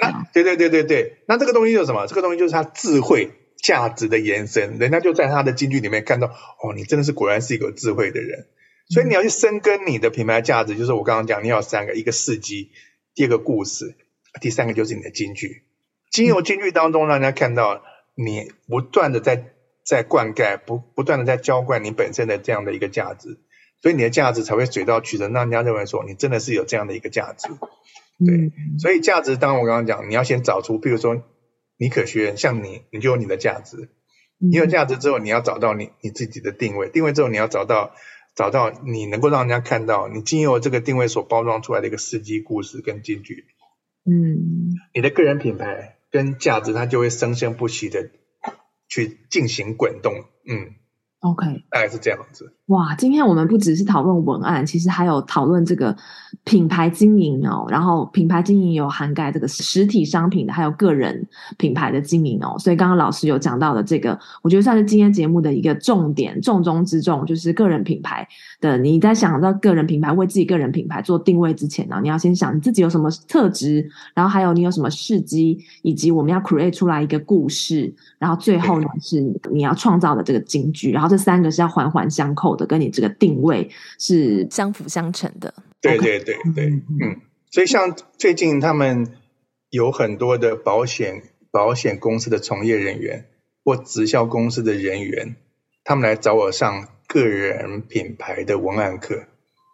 [0.00, 2.08] 那对对对对对，那这个东西就是什么？
[2.08, 3.30] 这个东西就是他智慧
[3.62, 4.78] 价值的延伸。
[4.80, 8.46] 人家就在他的金句里面看到，哦，你真的是果然是一个有智慧的人。
[8.88, 12.72] 所以你要去深耕你的品牌价值，就是我刚刚讲，你要三个：一个事迹，
[13.14, 13.94] 第二个故事，
[14.40, 15.62] 第三个就是你的金句。
[16.10, 17.82] 经由金句当中，让人家看到
[18.14, 19.52] 你不断的在
[19.84, 23.40] 在灌溉，不不断的在浇灌你本身的这样的一个价值。
[23.82, 27.48] 所以你的价值才会水到渠成，让人家认为说你真的是有这样的一个价值。
[28.24, 31.22] 对，所以价值，当然我刚刚讲，你要先找出，比如说
[31.76, 33.90] 你可学院，像你，你就有你的价值。
[34.38, 37.94] 你有价值之后，你要找到你你自己的定位，定位之后，你要找到
[38.34, 43.44] 找到你能够让人家看到你经由这个定位所包装出来的一个司机故事跟金句。
[44.04, 48.10] 嗯，你的个人品牌跟价值，它就会生生不息的
[48.88, 50.12] 去进行滚动。
[50.46, 50.74] 嗯。
[51.20, 52.54] OK，大概是这样子。
[52.68, 55.94] 哇，今天我们不只是讨论文案，其实还有讨论这个
[56.44, 57.66] 品牌经营哦。
[57.68, 62.56] 然后品牌经营有涵盖这个实体商品的，还有个人品牌的经营哦。
[62.58, 68.26] 所以刚刚老师有讲到的这个，我觉得算是今天节目的一个重点，重中之重，就是个人品牌
[68.60, 68.78] 的。
[68.78, 79.20] 你在想到个人品牌，为自己个人品牌做定位之前呢，你要先想你自己有什么特质，然后还有你有什么事迹，以及我们要 create 出来一个故事，然后最后呢是
[79.52, 81.04] 你要创造的这个金句，然后。
[81.14, 85.54] 这三个是要环环相扣的，跟你这个定位是相辅相成的。
[85.80, 89.06] 对对对对，嗯，所以像最近他们
[89.70, 93.26] 有很多的保险保险公司的从业人员
[93.64, 95.36] 或直销公司的人员，
[95.84, 99.24] 他们来找我上个人品牌的文案课。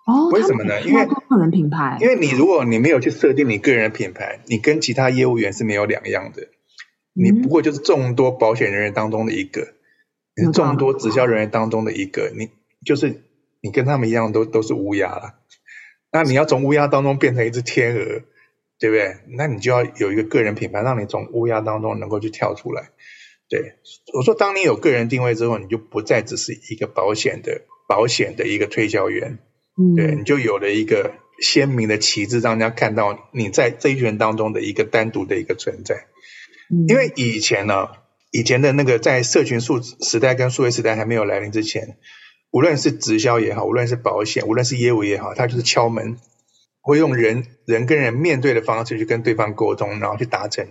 [0.07, 0.81] 哦，为什么呢？
[0.83, 6.49] 因为个人品牌，因为你如果你没有去设定你个人品牌，你跟其他业务员是没有两样的。
[7.13, 9.75] 你不过就是众多保险人员当中的一个，
[10.35, 12.49] 你是众多直销人员当中的一个，你
[12.85, 13.23] 就是
[13.61, 15.35] 你跟他们一样都都是乌鸦了。
[16.13, 18.23] 那你要从乌鸦当中变成一只天鹅，
[18.79, 19.17] 对不对？
[19.37, 22.91] 那你就要有一个个人品牌，让你从乌鸦当中能够去跳出来。
[23.49, 23.75] 对，
[24.15, 29.39] 我说，当你有个人定位之后，你就不再只是一个保险的保险的一个推销员，
[29.77, 36.07] 嗯，对，你就有了一个鲜明的旗帜，让人家看到你在这一群人当中的一个单独的一个存在。
[36.89, 37.89] 因为以前呢，
[38.31, 41.99] 以前的那个在社群数时代跟数位时代还没有来临之前，
[42.51, 46.17] 无论是直销也好，无论是保险，无论是业务也好，它就是敲门，
[46.81, 50.67] 会用人人跟人面对的方式去跟对方沟通，然后去达成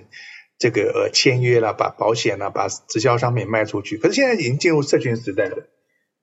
[0.58, 3.98] 这个呃签约啦，把保险啦，把直销商品卖出去。
[3.98, 5.68] 可是现在已经进入社群时代了，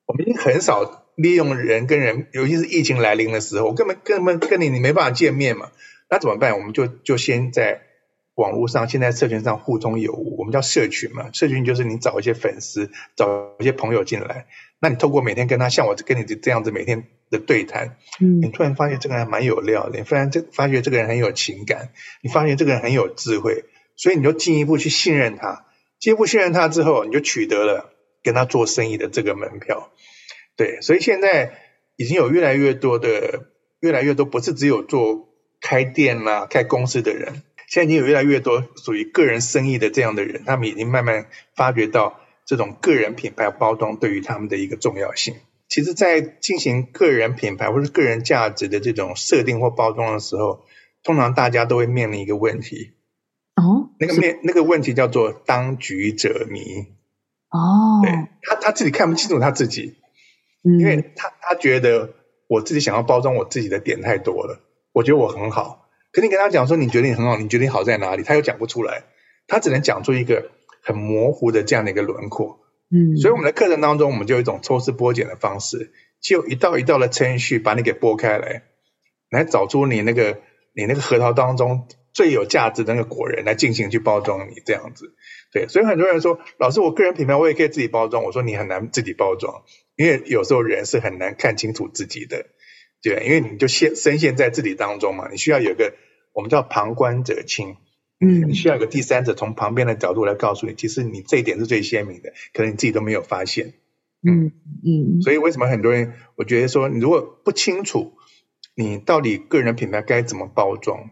[0.07, 5.71] 我们已经很少利用人跟人，尤其是疫情来临的时候，根本根本跟你你没办法见面嘛，
[6.11, 6.59] 那怎么办？
[6.59, 7.83] 我们就就先在。
[8.37, 11.31] 网络上现在社群上互通有无，我们叫社群嘛。
[11.33, 14.45] 社群就是你找一些粉丝，找一些朋友进来，
[14.78, 21.90] 那你透过每天跟他像我跟你这样子每天的对谈，嗯，你突然发现这个人蛮有料的，你突然这发觉这个人很有情感，
[22.22, 23.64] 你发现这个人很有智慧，
[23.96, 25.64] 所以你就进一步去信任他，
[25.98, 29.90] 进一步信任他之后，你就取得了跟他做生意的这个门票。
[30.56, 31.58] 对，所以现在
[31.96, 33.46] 已经有越来越多的，
[33.80, 35.28] 越来越多不是只有做
[35.60, 37.42] 开店啦、啊、开公司的人。
[37.68, 45.35] 现在已经有越来越多属于个人生意的这样的人，他们已经慢慢发觉到这种个人品牌包装对于他们的一个重要性。
[45.68, 50.64] 其实，在进行个人品牌或者个人价值的这种设定或包装的时候，
[51.02, 52.92] 通常大家都会面临一个问题。
[53.56, 56.61] 哦，那个面那个问题叫做当局者迷。
[57.50, 59.96] 哦，对，他他自己看不清楚他自己，
[60.62, 62.14] 嗯，因为他他觉得
[62.48, 64.61] 我自己想要包装我自己的点太多了，
[64.92, 65.88] 我觉得我很好。
[66.12, 68.22] 可你跟他讲说，你觉得你很好，你觉得你好在哪里？
[68.22, 69.04] 他又讲不出来，
[69.48, 70.50] 他只能讲出一个
[70.87, 72.61] 很模糊的这样的一个轮廓。
[72.90, 78.62] 嗯，所以我们的课程当中，我们就有一种抽丝剥茧的方式，就一道一道的程序把你给剥开来，
[79.29, 80.38] 来找出你那个
[80.72, 85.16] 你那个核桃当中最有价值的那个果仁来进行去包装你这样子。
[85.53, 88.22] 对，所以很多人说，老师，我个人品牌我也可以自己包装。
[88.22, 89.64] 我说你很难自己包装，
[89.96, 92.46] 因为有时候人是很难看清楚自己的，
[93.03, 95.92] 对，因为你就陷深陷在自己当中嘛，你需要有一个。
[96.33, 97.79] 我们叫旁观者清，
[98.18, 103.74] 嗯，你需要一个第三者从旁边的角度来告诉你，其实你这一点是最鲜明的，可能你自己都没有发现，
[104.26, 104.52] 嗯
[104.85, 105.20] 嗯。
[105.22, 108.14] 所以为什么很多人，我觉得说，你如果不清楚
[108.74, 111.11] 你到底个人品牌该怎么包装，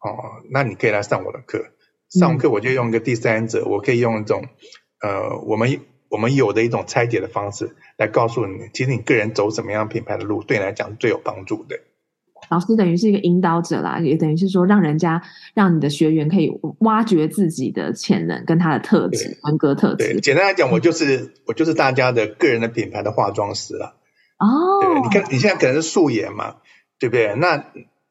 [0.00, 1.66] 哦，那你可以来上我的课。
[2.08, 4.46] 上课我就用一个第三者，我可以用一种
[5.00, 11.80] 呃，我们我们有的一种拆解的方式来告诉你，其实你个人走什么样品牌的路，对你来讲是最有帮助的。
[12.48, 15.20] 老师等于是一个引导者啦，也等于是说，让人家
[15.54, 19.96] 让你的学员可以挖掘自己的潜能跟他的特质、人格特质。
[19.96, 23.96] 对，简单来讲，我就是、嗯、我就是大家的个人的品牌的化妆师了。
[24.38, 24.46] 哦，
[24.80, 26.56] 对，你看你现在可能是素颜嘛，
[26.98, 27.34] 对不对？
[27.34, 27.64] 那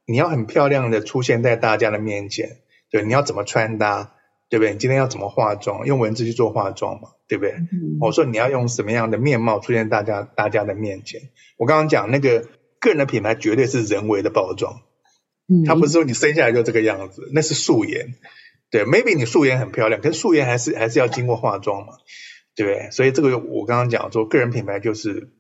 [0.05, 2.57] 你要很漂亮的出现在大家的面前，
[2.91, 4.11] 对，你要怎么穿搭，
[4.49, 4.73] 对不对？
[4.73, 5.85] 你今天要怎么化妆？
[5.85, 7.51] 用文字去做化妆嘛，对不对？
[7.51, 11.21] 嗯、我说你要用什么样的面貌出现大家大家的面前？
[11.57, 12.43] 我刚刚讲那个。
[12.85, 14.81] 个人的品牌绝对是人为的包装，
[15.49, 18.13] 嗯，它不是说你生下来就这个样子，那是素颜，
[18.69, 21.93] 对，maybe 你素颜很漂亮，可是素颜还是还是要经过化妆嘛，
[22.55, 22.91] 对不对？
[22.91, 25.31] 所以这个我刚刚讲说，个人品牌就是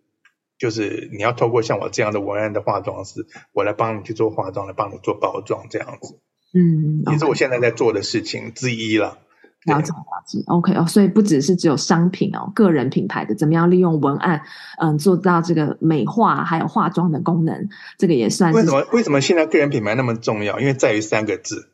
[0.57, 6.19] 就是你要透过像我这样的文案的化妆师，我来帮你去做化妆，来帮你做包装这样子，
[6.53, 9.19] 嗯，也是我现在在做的事情之一了。
[9.65, 14.43] 了解了解，OK 哦，所以不只是只有商品哦，个人品牌的怎么样利用文案，
[14.79, 18.59] 嗯，做到这个美化还有化妆的功能，这个也算是。
[18.59, 20.59] 为什么为什么现在个人品牌那么重要？
[20.59, 21.69] 因为在于三个字，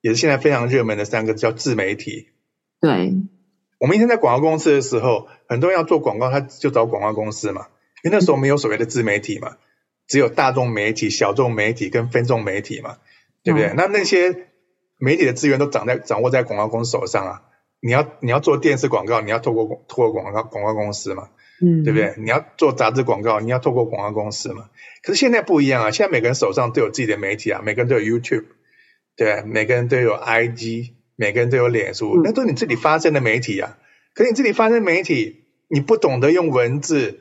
[0.00, 2.28] 也是现在非常热门的三个字，叫自媒体。
[2.80, 3.14] 对，
[3.78, 7.66] 我们以前在广告公司的时候，很多人要做广告，他就找广告公司嘛，
[8.02, 9.58] 因为那时候没有所谓的自媒体嘛，嗯、
[10.08, 12.96] 只有大众媒体、小众媒体跟分众媒体嘛，
[13.44, 13.68] 对不对？
[13.68, 14.47] 嗯、那那些。
[14.98, 17.42] 媒体的资源都掌在掌握在广告公司手上啊！
[17.80, 21.28] 你要你要做电视广告，你要透过透过广告广告公司嘛，
[21.62, 22.14] 嗯，对不对？
[22.18, 24.68] 你要做杂志广告，你要透过广告公司嘛。
[25.02, 25.90] 可是现在不一样啊！
[25.92, 28.46] 现在每个人手上都有自己的媒体啊，每个人都有 YouTube，
[29.16, 33.78] 对，每个人都有 IG，每个人都有脸书，那都是你自己发声的媒体啊。
[34.14, 37.20] 可是你自己发声媒体，你不懂得用文字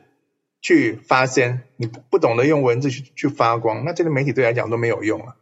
[0.61, 5.35] 去发声，你不懂得用文字去去发光，那这个媒体对来讲都没有用啊。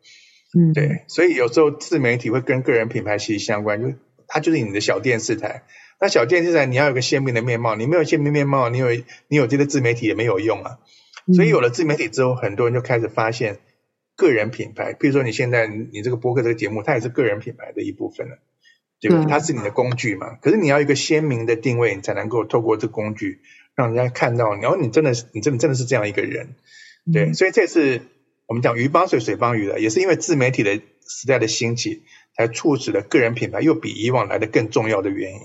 [0.58, 5.64] 嗯，对，所以有时候自媒体会跟个人品牌息息相关，就它就是你的小电视台。
[6.00, 8.88] 那小电视台你要有个鲜明的面貌，你没有鲜明面貌，你有
[9.28, 10.80] 你有这个自媒体也没有用啊。
[11.34, 13.58] 所以有了自媒体之后，很多人就开始发现
[14.16, 14.94] 个人品牌。
[14.94, 18.38] 比如说你现在你这个播客这个节目，它也是个人品牌的一部分了，
[19.02, 19.26] 对吧？
[19.28, 20.36] 它是你的工具嘛。
[20.42, 23.40] 可是你要一个鲜明的定位，你才能够透过这个工具
[23.76, 26.56] 让人家看到你，然后你真的是你真的真的是这样一个人，
[27.12, 27.34] 对。
[27.34, 28.02] 所以这次
[28.48, 30.76] 我们讲鱼帮水，水帮鱼的，也是因为自媒体的
[31.08, 32.04] 时代的兴起，
[32.38, 35.40] 才促使了个人品牌又比以往来的更重要的原因。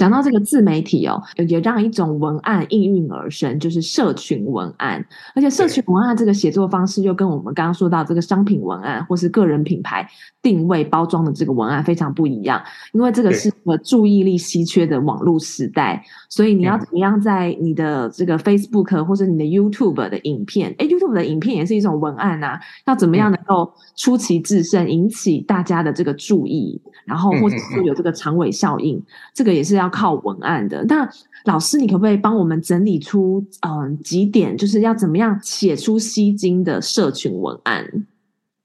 [0.00, 5.04] 讲到这个自媒体哦，也让一种文案应运而生，就是社群文案。
[5.34, 10.08] 而且社群文案这个写作方式，又跟我们刚刚说到这个商品文案或是个人品牌
[10.40, 12.62] 定位包装的这个文案非常不一样。
[12.94, 28.98] 因为这个是个注意力稀缺的网络时代，所以你要怎么样在你的这个 Facebook 或者你的 YouTube 的影片，哎 YouTube 的影片也是一种文案啊，要怎么样能够出奇制胜，引起大家的这个注意，然后或者是有这个长尾效应，
[29.34, 29.89] 这个也是要。
[29.90, 31.10] 靠文案的，那
[31.44, 38.06] 老师，你可不可以帮我们整理出嗯、呃、几点，就是要怎么样写出吸睛的社群文案？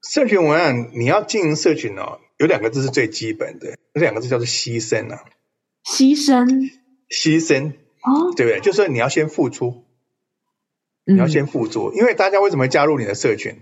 [0.02, 5.24] 社群文案你要经营社群哦，有两个字是最基本的，这两个字叫做牺牲啊。
[5.84, 6.46] 牺牲，
[7.10, 8.60] 牺牲哦，对不对？
[8.60, 9.84] 就是说你要先付出，
[11.04, 13.60] 你要先付出，嗯、因为大家为什么会加入你的社群？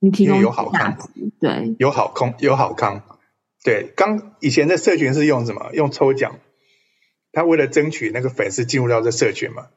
[0.00, 0.98] 你提供有好康，
[1.38, 3.02] 对，有好康，有好康，
[3.62, 3.92] 对。
[3.94, 5.70] 刚以前的社群是用什么？
[5.74, 6.40] 用抽奖。
[7.32, 9.68] 他为了争取那个粉丝进入到这社群嘛，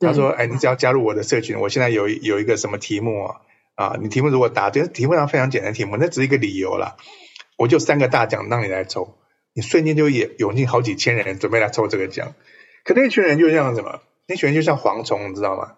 [0.00, 3.36] 他说：“哎，你只要加入我的社群，我现在有有一个什么题目啊？
[3.74, 6.96] 啊，你题目如果答对，题目上非常简单题目，那只是一个理由啦。
[7.58, 9.18] 我就三个大奖让你来抽，
[9.54, 12.34] 你瞬间就也涌进好几千人准备来抽这个奖。
[12.84, 14.00] 可那群人就像什么？
[14.26, 15.74] 那群人就像蝗虫，你知道吗？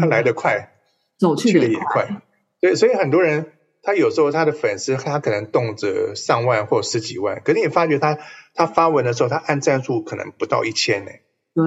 [0.00, 0.72] 他来得快，
[1.18, 2.22] 走去的也快。
[2.60, 8.16] 对，所以很多人。”他有时候他的粉丝他可能动辄上万或十几万，可是你发觉他
[8.54, 11.10] 他发文的时候，他按赞数可能不到一千呢。
[11.54, 11.64] 对，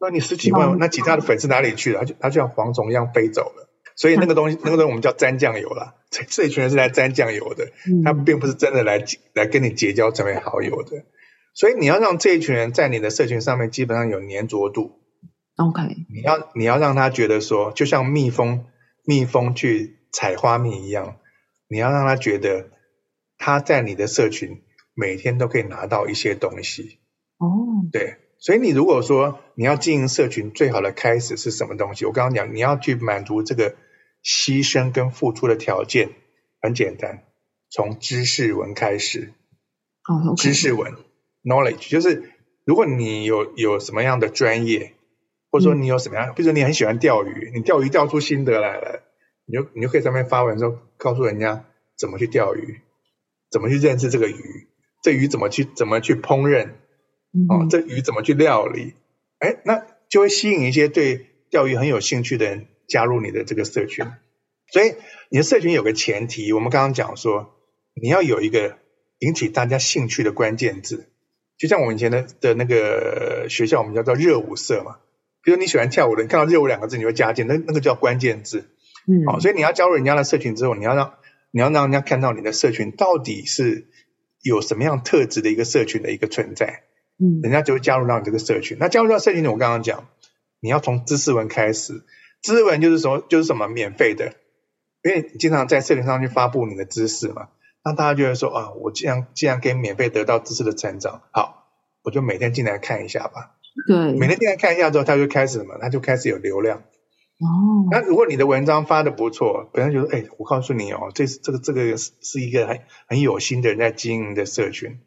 [0.00, 2.00] 那你十几万，那其他的粉丝哪里去了？
[2.00, 3.70] 他就他就像蝗虫一样飞走了。
[3.94, 5.94] 所以那个东西， 那个东西我们叫沾酱油啦。
[6.10, 7.68] 这这一群人是来沾酱油的，
[8.04, 9.04] 他并不是真的来
[9.34, 11.04] 来跟你结交成为好友的。
[11.54, 15.00] 所以你要让这一群人在你的社群上面基本上有粘着度。
[15.56, 15.82] OK，
[16.12, 18.66] 你要你要让他觉得说，就像蜜蜂
[19.04, 21.16] 蜜蜂去采花蜜一样。
[21.68, 22.70] 你要让他觉得
[23.38, 24.62] 他在你的社群
[24.94, 26.98] 每天都可以拿到一些东西
[27.38, 32.04] 哦，对，所以你如果说你要经营社群，最好的开始是什么东西？
[32.06, 33.74] 我刚刚讲，你要去满足这个
[34.24, 36.10] 牺牲跟付出的条件，
[36.62, 37.24] 很简单，
[37.68, 39.34] 从知识文开始。
[40.08, 40.94] 哦，知识文
[41.42, 42.30] knowledge 就是
[42.64, 44.94] 如果你有有什么样的专业，
[45.50, 49.02] 或者说你有什么样，比如说你很喜欢钓鱼，你钓鱼钓出心得来了。
[49.46, 51.64] 你就你就可以上面发文说，告诉人家
[51.96, 52.80] 怎么去钓鱼，
[53.50, 54.68] 怎么去认识这个鱼，
[55.02, 56.70] 这鱼怎么去怎么去烹饪，
[57.48, 58.94] 哦，这鱼怎么去料理，
[59.38, 64.04] 哎，那就会吸引一些对钓鱼很有兴趣的人加入你的这个社群。
[64.72, 64.96] 所以
[65.28, 67.54] 你的社群有个前提，我们刚刚讲说，
[67.94, 68.78] 你要有一个
[69.20, 71.08] 引起大家兴趣的关键字，
[71.56, 74.96] 就像我们以前的的那个学校，我们叫做热舞社嘛。
[75.42, 78.68] 比如你喜欢跳舞的，你看到热舞两个字，你会加进，那那个叫关键字。
[79.06, 81.14] 嗯，好，所以你要加入人家的社群之后，你要让
[81.50, 83.86] 你要让人家看到你的社群到底是
[84.42, 86.82] 有什么样特质的一个社群的一个存在，
[87.18, 88.76] 嗯，人家就会加入到你这个社群。
[88.80, 90.08] 那加入到社群里，我刚刚讲，
[90.60, 92.02] 你要从知识文开始，
[92.42, 94.34] 知识文就是说就是什么免费的，
[95.02, 97.48] 因为你经常在社群上去发布你的知识嘛，
[97.84, 101.68] 那大家就会说啊，我既然既然可以免费得到知识的成长，好，
[102.02, 103.52] 我就每天进来看一下吧。
[103.86, 106.82] 对，每天进来看一下之后，他就开始什么，他就开始有流量。
[107.38, 115.00] 哦，那如果你的文章发的不错，别人就说：“哎，我告诉你哦，这是这个这个是是一个很很有心的人在经营的社群，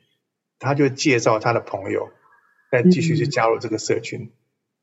[0.59, 2.09] 他就介绍他的朋友，
[2.71, 4.31] 再继续去加入这个社群，嗯、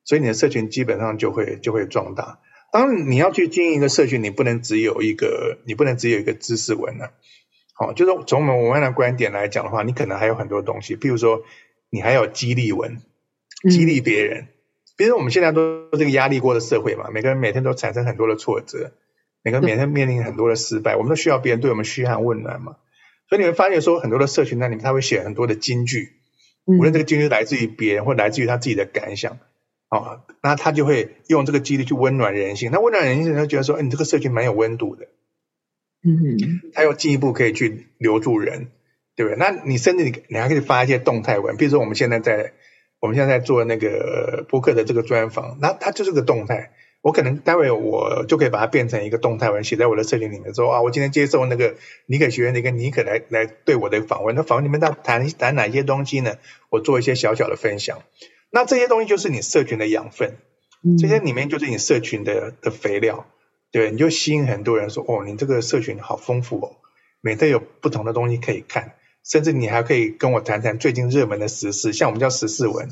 [0.05, 2.41] 所以你的社群基本上就会就会壮大。
[2.73, 7.13] 当然，你要去经营一个社群，你不能只有一个，你不能只有一个知识文呢、啊。
[7.75, 11.45] 好，就是从我们文案的观点来讲的话，你可能还有很多东西，譬如说，
[11.91, 13.01] 你还有激励文，
[13.71, 14.41] 激励别人。
[14.41, 14.49] 嗯
[14.97, 18.93] 比如我们现在都这个压力过的社会嘛，每个人每天都产生很多的挫折，
[19.43, 22.77] 每个人每天面临很多的失败，我们都需要别人对我们嘘寒问暖嘛。
[23.29, 26.13] 所以你会发现说，很多的社群那里面他会写很多的金句，
[26.65, 29.39] 无论这个金句来自于别人或来自于他自己的感想，
[29.89, 32.71] 啊，那他就会用这个激励去温暖人心。
[32.73, 35.09] 那温暖人心，他觉得说，哎，你这个社群蛮有温度的，
[36.05, 38.69] 嗯哼，他又进一步可以去留住人，
[39.15, 39.37] 对不对？
[39.37, 42.55] 那你甚至你你还可以发一些动态文，比如说我们现在在。
[43.07, 46.73] 我们现在在做那个播客的这个专访，那它就是个动态。
[47.03, 51.77] 我可能待会我就可以把它变成一个动态文，写在我的社群里面说啊，我今天接受那个
[52.07, 54.35] 尼可学院的一个尼可来来对我的访问。
[54.35, 56.35] 那访问里面他谈谈哪些东西呢？
[56.69, 58.03] 我做一些小小的分享。
[58.51, 60.37] 那这些东西就是你社群的养分，
[60.99, 63.25] 这些里面就是你社群的的肥料。
[63.71, 66.77] 对，你就吸引很多人说，哦，你这个社群好丰富哦，
[67.21, 68.95] 每天有不同的东西可以看，
[69.29, 72.89] 甚至你还可以跟我谈谈最近热门的时事，像我们叫时事文，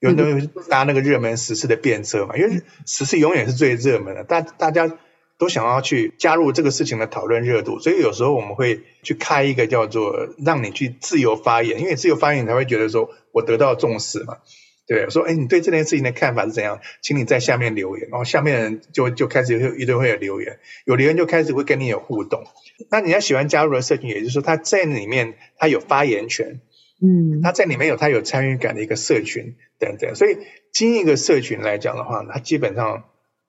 [0.00, 4.90] 有人都搭那个热门时事的便车嘛，因为时事永远是最热门的，大大家
[5.36, 14.38] 都想要去加入这个事情的讨论热度，所以有时候我们会去开一个叫做让你去自由发言，因为自由发言你才会觉得说我得到重视嘛。
[14.86, 16.78] 对，我说，哎，你对这件事情的看法是怎样？
[17.00, 22.44] 请你在下面留言，然后下面人就就开始有一堆会有留言，有留言就开始会跟你有互动。
[22.90, 26.60] 那你要喜欢加入的社群，也就是说他在里面他有发言权，
[27.00, 30.14] 嗯，他在里面有他有参与感的一个社群等等。
[30.14, 30.36] 所以
[30.70, 33.04] 经营一个社群来讲的话，它基本上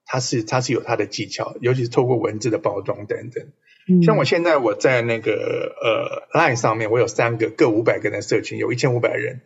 [0.06, 3.44] 它是它是有它的技巧，尤其是透过文字的包装等等。
[3.90, 9.42] 嗯，像我现在我在那个呃 Line 上面，我有三个各五百个人的社群，有一千五百人，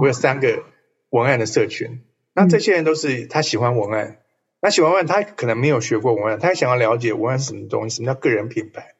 [0.00, 0.62] 我有三个。
[1.14, 2.00] 文案的社群，
[2.34, 4.16] 那这些人都是他喜欢文案，嗯、
[4.60, 8.94] 那喜欢文案，他可能没有学过文案，他想要了解文案是什么东西，什么叫个人品牌。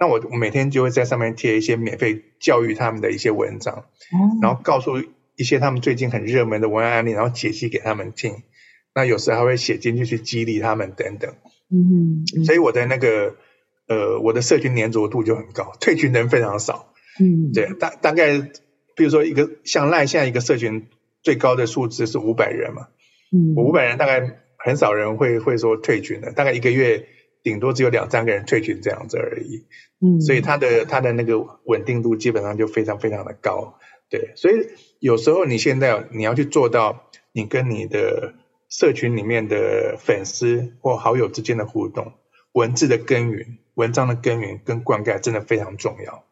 [0.00, 5.00] 那我每天就会在上面贴一些免费教育他们的一些文章，嗯、然后告诉
[5.36, 8.42] 一些他们最近很热门的文案案例，然后解析给他们听。
[8.92, 11.32] 那有时还会写进去去激励他们等等。
[11.70, 13.36] 嗯，嗯，所以我的那个
[13.86, 16.92] 呃，我的社群粘着度就很高，退群人非常少。
[17.20, 18.40] 嗯，对，大大概
[18.96, 20.88] 比如说一个像赖现在一个社群。
[21.22, 22.88] 最高的数字是五百人嘛，
[23.32, 27.06] 嗯，我五百人大概很少人会会说退群的，大概一个月
[27.42, 29.66] 顶多只有两三个人退群这样子而已，
[30.00, 34.68] 嗯，所以它的它的那个稳定度基本上就非常非常的高，对，所以
[34.98, 38.34] 有时候你现在你要去做到你跟你的
[38.68, 42.12] 社群里面的粉丝或好友之间的互动，
[42.52, 46.24] 文字的耕耘、文章的耕耘跟灌溉真的非常重要。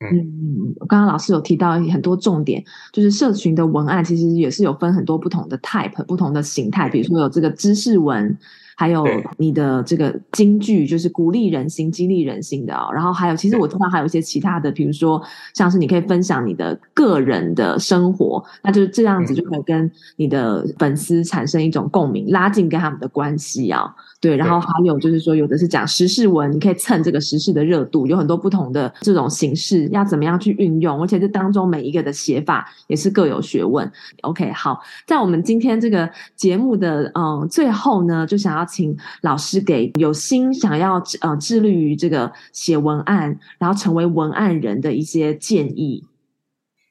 [0.00, 8.36] 嗯嗯，刚刚老师有提到很多重点，就是社群的文案其实也是有分很多不同的 type、不同的形态，比如说有这个知识文。
[8.80, 9.06] 还有
[9.36, 12.88] 你的这个金句，就是鼓励人心、激励人心的哦。
[12.94, 15.22] 然后还有，其实我通常还有一些其他的，比如说
[15.52, 23.94] 像是你可以分享你的个人的生活，那就是这样子就可以跟你的粉丝产生一种共鸣，拉近跟他们的关系啊。
[24.18, 33.90] 对，然后还有就是说，有的是讲时事文，你可以蹭这个时事的热度，有很多不同的这种形式，要怎么样去运用，而且这当中每一个的写法也是各有学问。
[34.22, 38.69] OK，好，在我们今天这个节目的嗯最后呢，就想要。
[38.70, 46.06] 请老师给有心想要呃致力于这个写文案，然后成为文案人的一些建议。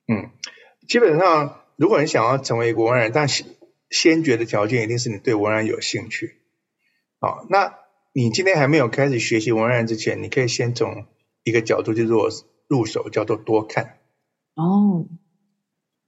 [0.08, 0.30] 嗯，
[0.88, 3.46] 基本上，如果你想要成为一个文案人，但先
[3.90, 6.36] 先决的条件一定是你对文案有兴趣。
[7.20, 7.76] 好，那
[8.12, 11.06] 你今天还没有开始学习文案之前，你可以先从
[11.44, 12.30] 一个角度去做
[12.68, 13.98] 入手，叫做多看。
[14.56, 15.08] 哦，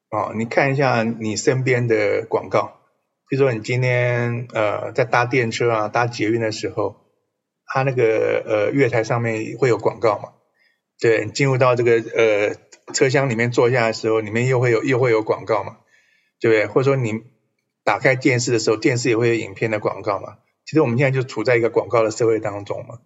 [0.09, 2.80] 哦，你看一下你身边的广告。
[3.31, 6.97] 比如说，你今天呃在搭电车啊、搭捷运的时候，
[7.65, 10.33] 它那个呃月台上面会有广告嘛？
[10.99, 12.55] 对，进入到这个呃
[12.93, 15.77] 车厢里面坐下的时候，里面又会有又会有广告嘛？
[16.41, 16.67] 对不对？
[16.67, 17.21] 或者说你
[17.85, 20.39] 打开电视的时候，电视也会有影片的广告嘛？
[20.65, 22.99] 其实我们现在就处在一个广告的社会当中嘛。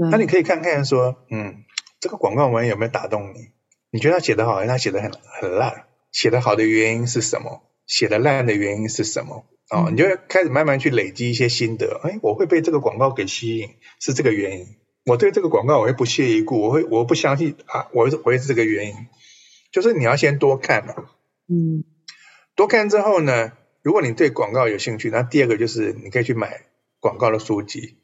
[0.00, 1.64] 嗯、那你可以看看说，嗯，
[1.98, 3.48] 这个广告文有没有打动你？
[3.90, 5.10] 你觉得他写得好，还是他写得很
[5.40, 5.86] 很烂？
[6.12, 7.64] 写得好的原因是什么？
[7.84, 9.44] 写得烂的原因是什么？
[9.72, 11.98] 哦，你就会开始慢慢去累积一些心得。
[12.04, 13.70] 哎，我会被这个广告给吸引，
[14.00, 14.66] 是这个原因。
[15.06, 18.94] 我对这个广告我会不屑一顾，我会我不相信啊，我会我会是这个原因。
[19.72, 20.94] 就是你要先多看嘛，
[21.48, 21.84] 嗯，
[22.54, 23.52] 多看之后呢，
[23.82, 26.66] 如果你对广告有兴趣，那第二个就是你可以去买
[27.00, 27.96] 广告的书籍，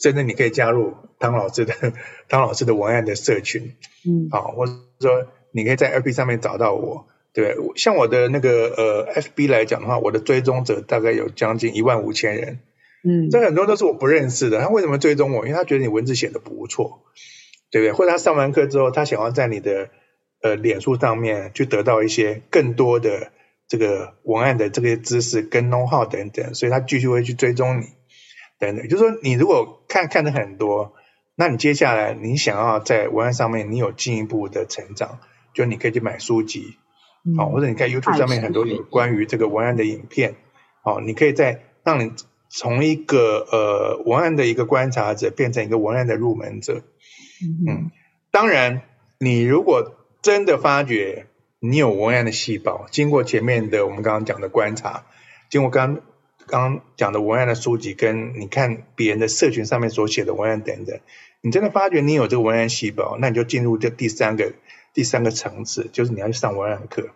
[0.00, 1.74] 甚至你可以加入汤老师的
[2.30, 3.74] 汤老师的文案的社群，
[4.06, 7.08] 嗯，好，或者说你可以在 FB 上面找到我。
[7.34, 12.60] 对，像我的那个呃，FB 来讲的话，我的追踪者大概有将近一万五千人，
[13.04, 14.60] 嗯，这很多都是我不认识的。
[14.60, 15.46] 他为什么追踪我？
[15.46, 17.04] 因为他觉得你文字写的不错，
[17.70, 17.92] 对不对？
[17.92, 19.88] 或者他上完课之后，他想要在你的
[20.42, 23.32] 呃脸书上面去得到一些更多的
[23.66, 27.86] 这个文案的这个知识跟 know how 等等，所以他继续会去追踪你，
[28.58, 28.86] 等等。
[28.88, 30.92] 就是说，你如果看看的很多，
[31.34, 35.18] 那你接下来你想要在文案上面你有进一步的成长，
[35.54, 36.76] 就你可以去买书籍。
[37.36, 40.34] 好，或者你看 YouTube 上面很多有关于这个文案的影片，
[40.82, 42.12] 好，你可以在让你
[42.48, 46.82] 从一个呃文案的一个观察者变成一个文案的入门者。
[47.68, 47.92] 嗯，
[48.32, 48.82] 当然，
[49.20, 51.26] 你如果真的发觉
[51.60, 55.06] 你有文案的细胞，经过前面的我们刚刚讲的观察，
[55.48, 56.00] 经过刚
[56.48, 60.98] 刚讲的文案的书籍，跟你看别人的社群上面所写的文案等等，
[61.40, 64.52] 你真的发觉你有这个文案细胞，那你就进入这第三个。
[64.92, 67.10] 第三个层次就是你要去上文案课，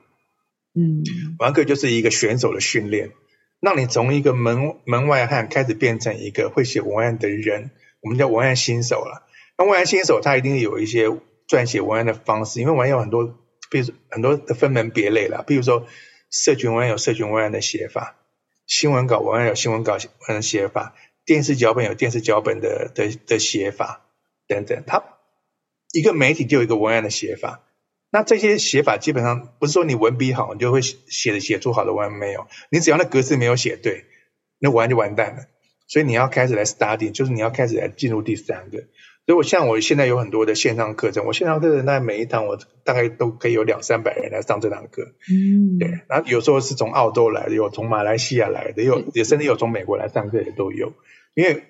[0.75, 1.05] 嗯，
[1.39, 3.11] 文案课就是一个选手的训练，
[3.61, 7.71] 让你从一个门门外汉开始变成一个会写文案的人，
[8.01, 9.27] 我们叫文案新手了。
[9.59, 11.09] 那文案新手他一定有一些
[11.49, 13.39] 撰写文案的方式，因为文案有很多，
[13.71, 15.45] 比如很多的分门别类了。
[15.47, 15.87] 比如说，
[16.31, 18.17] 社群文案有社群文案的写法，
[18.67, 24.07] 新闻稿文案有新闻稿文案的写法，电视脚本有电视脚本的的的写法
[24.47, 24.83] 等等。
[24.87, 25.03] 它
[25.99, 27.63] 一个媒体就有一个文案的写法。
[28.11, 32.47] 那这些写法基本上不是说你文笔好，你就会写的写出好的文案，没有。
[32.71, 34.05] 你只要那格式没有写对，
[34.59, 35.43] 那文案就完蛋了。
[35.89, 38.85] 所以你要开始来 study，就是你要开始来进入第三个。
[39.27, 45.15] 所以我像我现在有很多的线上课程，我线上课程那每一堂我大概都可以有两三百人来上这堂课。
[45.29, 45.89] 嗯，对。
[46.09, 50.93] 然后有时候是从澳洲来的，有从马来西亚来的，有也甚至有从美国来上课也都有。
[51.35, 51.65] 因为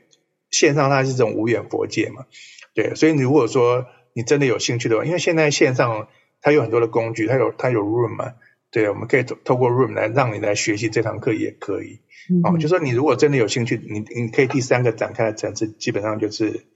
[0.51, 2.27] 线上它是这种无远佛界嘛，
[2.75, 2.95] 对。
[2.95, 3.87] 所以你如果说
[4.17, 6.09] 你真的有兴趣的话，因为现在线上
[6.41, 8.33] 它有很多的工具，它有它有 Room 嘛，
[8.71, 12.01] 对，我们可以透透过 Room 来让你来学习这堂课也可以。
[12.31, 16.67] 嗯，哦，就说你如果真的有兴趣，你你可以第三个展开的层次，基本上就是。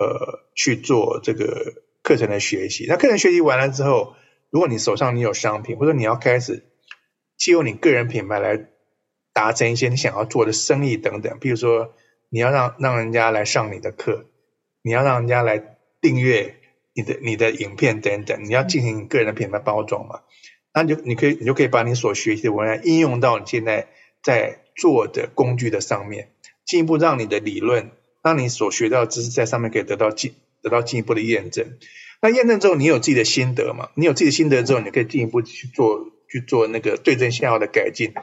[0.00, 2.86] 呃，去做这个课程的学习。
[2.88, 4.14] 那课程学习完了之后，
[4.48, 6.64] 如果你手上你有商品，或者你要开始
[7.36, 8.68] 借用你个人品牌来
[9.34, 11.94] 达成一些你想要做的生意等等，比如说
[12.30, 14.24] 你要让让人家来上你的课，
[14.82, 16.56] 你要让人家来订阅
[16.94, 20.20] 你的你的影片等等，你要进行个人的品牌包装嘛？
[20.74, 23.88] 那就你可以你就可以把你所学习的文案应用到你现在
[24.22, 26.32] 在做的工具的上面，
[26.64, 27.90] 进一步让你的理论。
[28.24, 31.76] 让你所学到的知识在上面可以得到进得到进一步的验证。
[32.20, 33.88] 那验证之后，你有自己的心得嘛？
[33.96, 38.14] 你有自己的心得之后，你可以进一步去做去做那个对症下药的改进，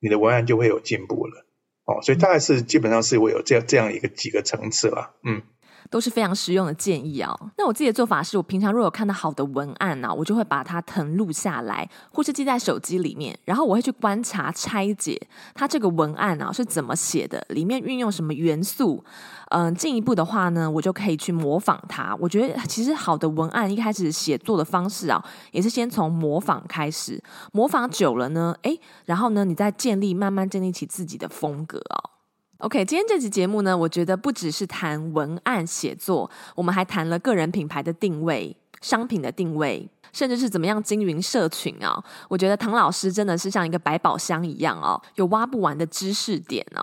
[0.00, 1.44] 你的文案就会有进步了。
[1.84, 5.14] 哦，所以大概是基本上是会有这样这样一个几个层次了。
[5.22, 5.42] 嗯。
[5.90, 7.38] 都是非常实用的建议哦。
[7.56, 15.20] 那我自己的做法是，我平常如果有看到好的文案呢、我就会把它誊录下来，或是记在手机里面，然后我会去观察、拆解
[15.54, 19.04] 它这个文案啊是怎么写的，里面运用什么元素。
[19.50, 22.16] 嗯、进一步的话呢，我就可以去模仿它。
[22.20, 27.22] 我觉得其实好的文案一开始写作的方式啊，也是先从模仿开始，
[27.52, 32.15] 模仿久了呢，诶，然后呢，你再建立，慢慢建立起自己的风格哦。
[32.58, 42.02] OK，今天这期节目呢，我觉得不只是谈文案写作，我们还谈了个人品牌的定位、商品的定位，甚至是怎么样经营社群啊。
[42.30, 46.82] 我觉得唐老师真的是像一个百宝箱一样哦，有挖不完的知识点哦。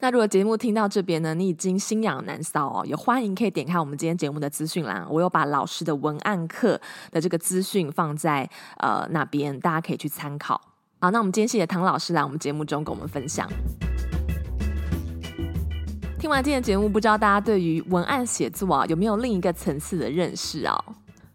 [0.00, 6.78] 那如果节目听到这边呢，你已经心痒难搔哦，也欢迎可以点开我们今天节目的资讯栏，我有把老师的文案课
[7.10, 8.46] 的这个资讯放在
[8.76, 10.60] 呃那边，大家可以去参考。
[11.00, 13.48] 好，那我们今天谢谢唐老师来我们节目中跟我们分享。
[16.24, 20.74] 听完今天的节目，不知道大家对于文案写作啊有没有另一个层次的认识啊？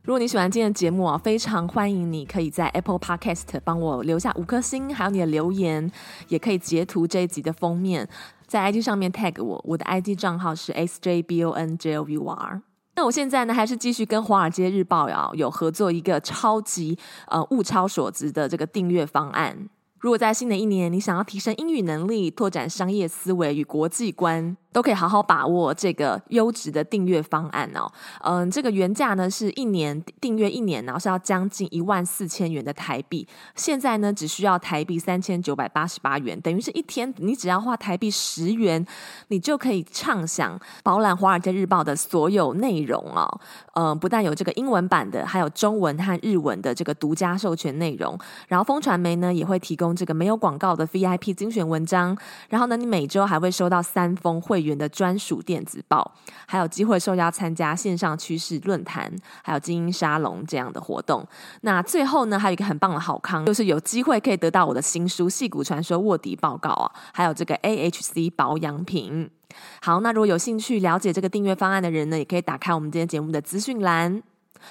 [0.02, 5.92] 如果你喜欢今天的节目啊，非常欢迎你可以在 Apple Podcast 帮我留下五颗星，还有你的留言，
[6.30, 8.10] 也可以截图这一集的封面，
[8.48, 12.62] 在 IG 上面 tag 我，我的 IG 账号是 sjbonjour。
[12.96, 19.70] 那我现在呢，还是继续跟《华尔街日报》啊有合作一个超级呃物超所值的这个订阅方案。
[20.02, 27.92] 如果在新的一年，你想要提升英语能力、拓展商业思维与国际观，都可以好好把握这个优质的订阅方案哦。
[28.22, 33.28] 嗯，这个原价呢是一年订阅一年，然后是要将近一万四千元的台币。
[33.56, 38.86] 现在呢只需要台币三千九百八十八元，等于是一天你只要花台币十元，
[39.30, 43.42] 你就可以畅享饱览《华尔街日报》的所有内容哦。
[43.74, 48.16] 嗯，不但有这个英文版的，还有中文和日文的这个独家授权内容。
[48.48, 52.16] 然后风传媒呢也会提供这个没有广告的 VIP 精选文章。
[52.50, 54.59] 然后呢，你每周还会收到三封会。
[54.60, 56.14] 会员的专属电子报，
[56.46, 59.10] 还有机会受邀参加线上趋势论坛，
[59.42, 61.26] 还有精英沙龙这样的活动。
[61.62, 69.30] 那最后呢，还有一个很棒的好康，就是有机会可以得到我的新书《戏骨传说卧底报告》啊，还有这个 AHC 保养品。
[69.82, 74.22] 好，那如果有兴趣了解这个订阅方案的人呢，也可以打开我们今天节目的资讯栏，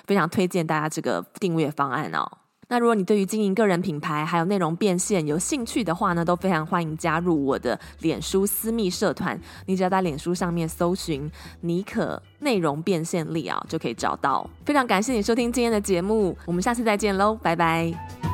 [0.07, 2.31] 非常推荐大家这个订阅方案哦。
[2.69, 9.41] 那如果你对于经营个人品牌还有内容变现有兴趣的话呢，都非常欢迎加入我的脸书私密社团。
[9.67, 11.31] 你只要在脸书上面搜寻
[11.63, 14.49] “尼可内容变现力”啊，就可以找到。
[14.67, 18.28] 非常感谢你收听今天的节目，我们下次再见喽，拜拜。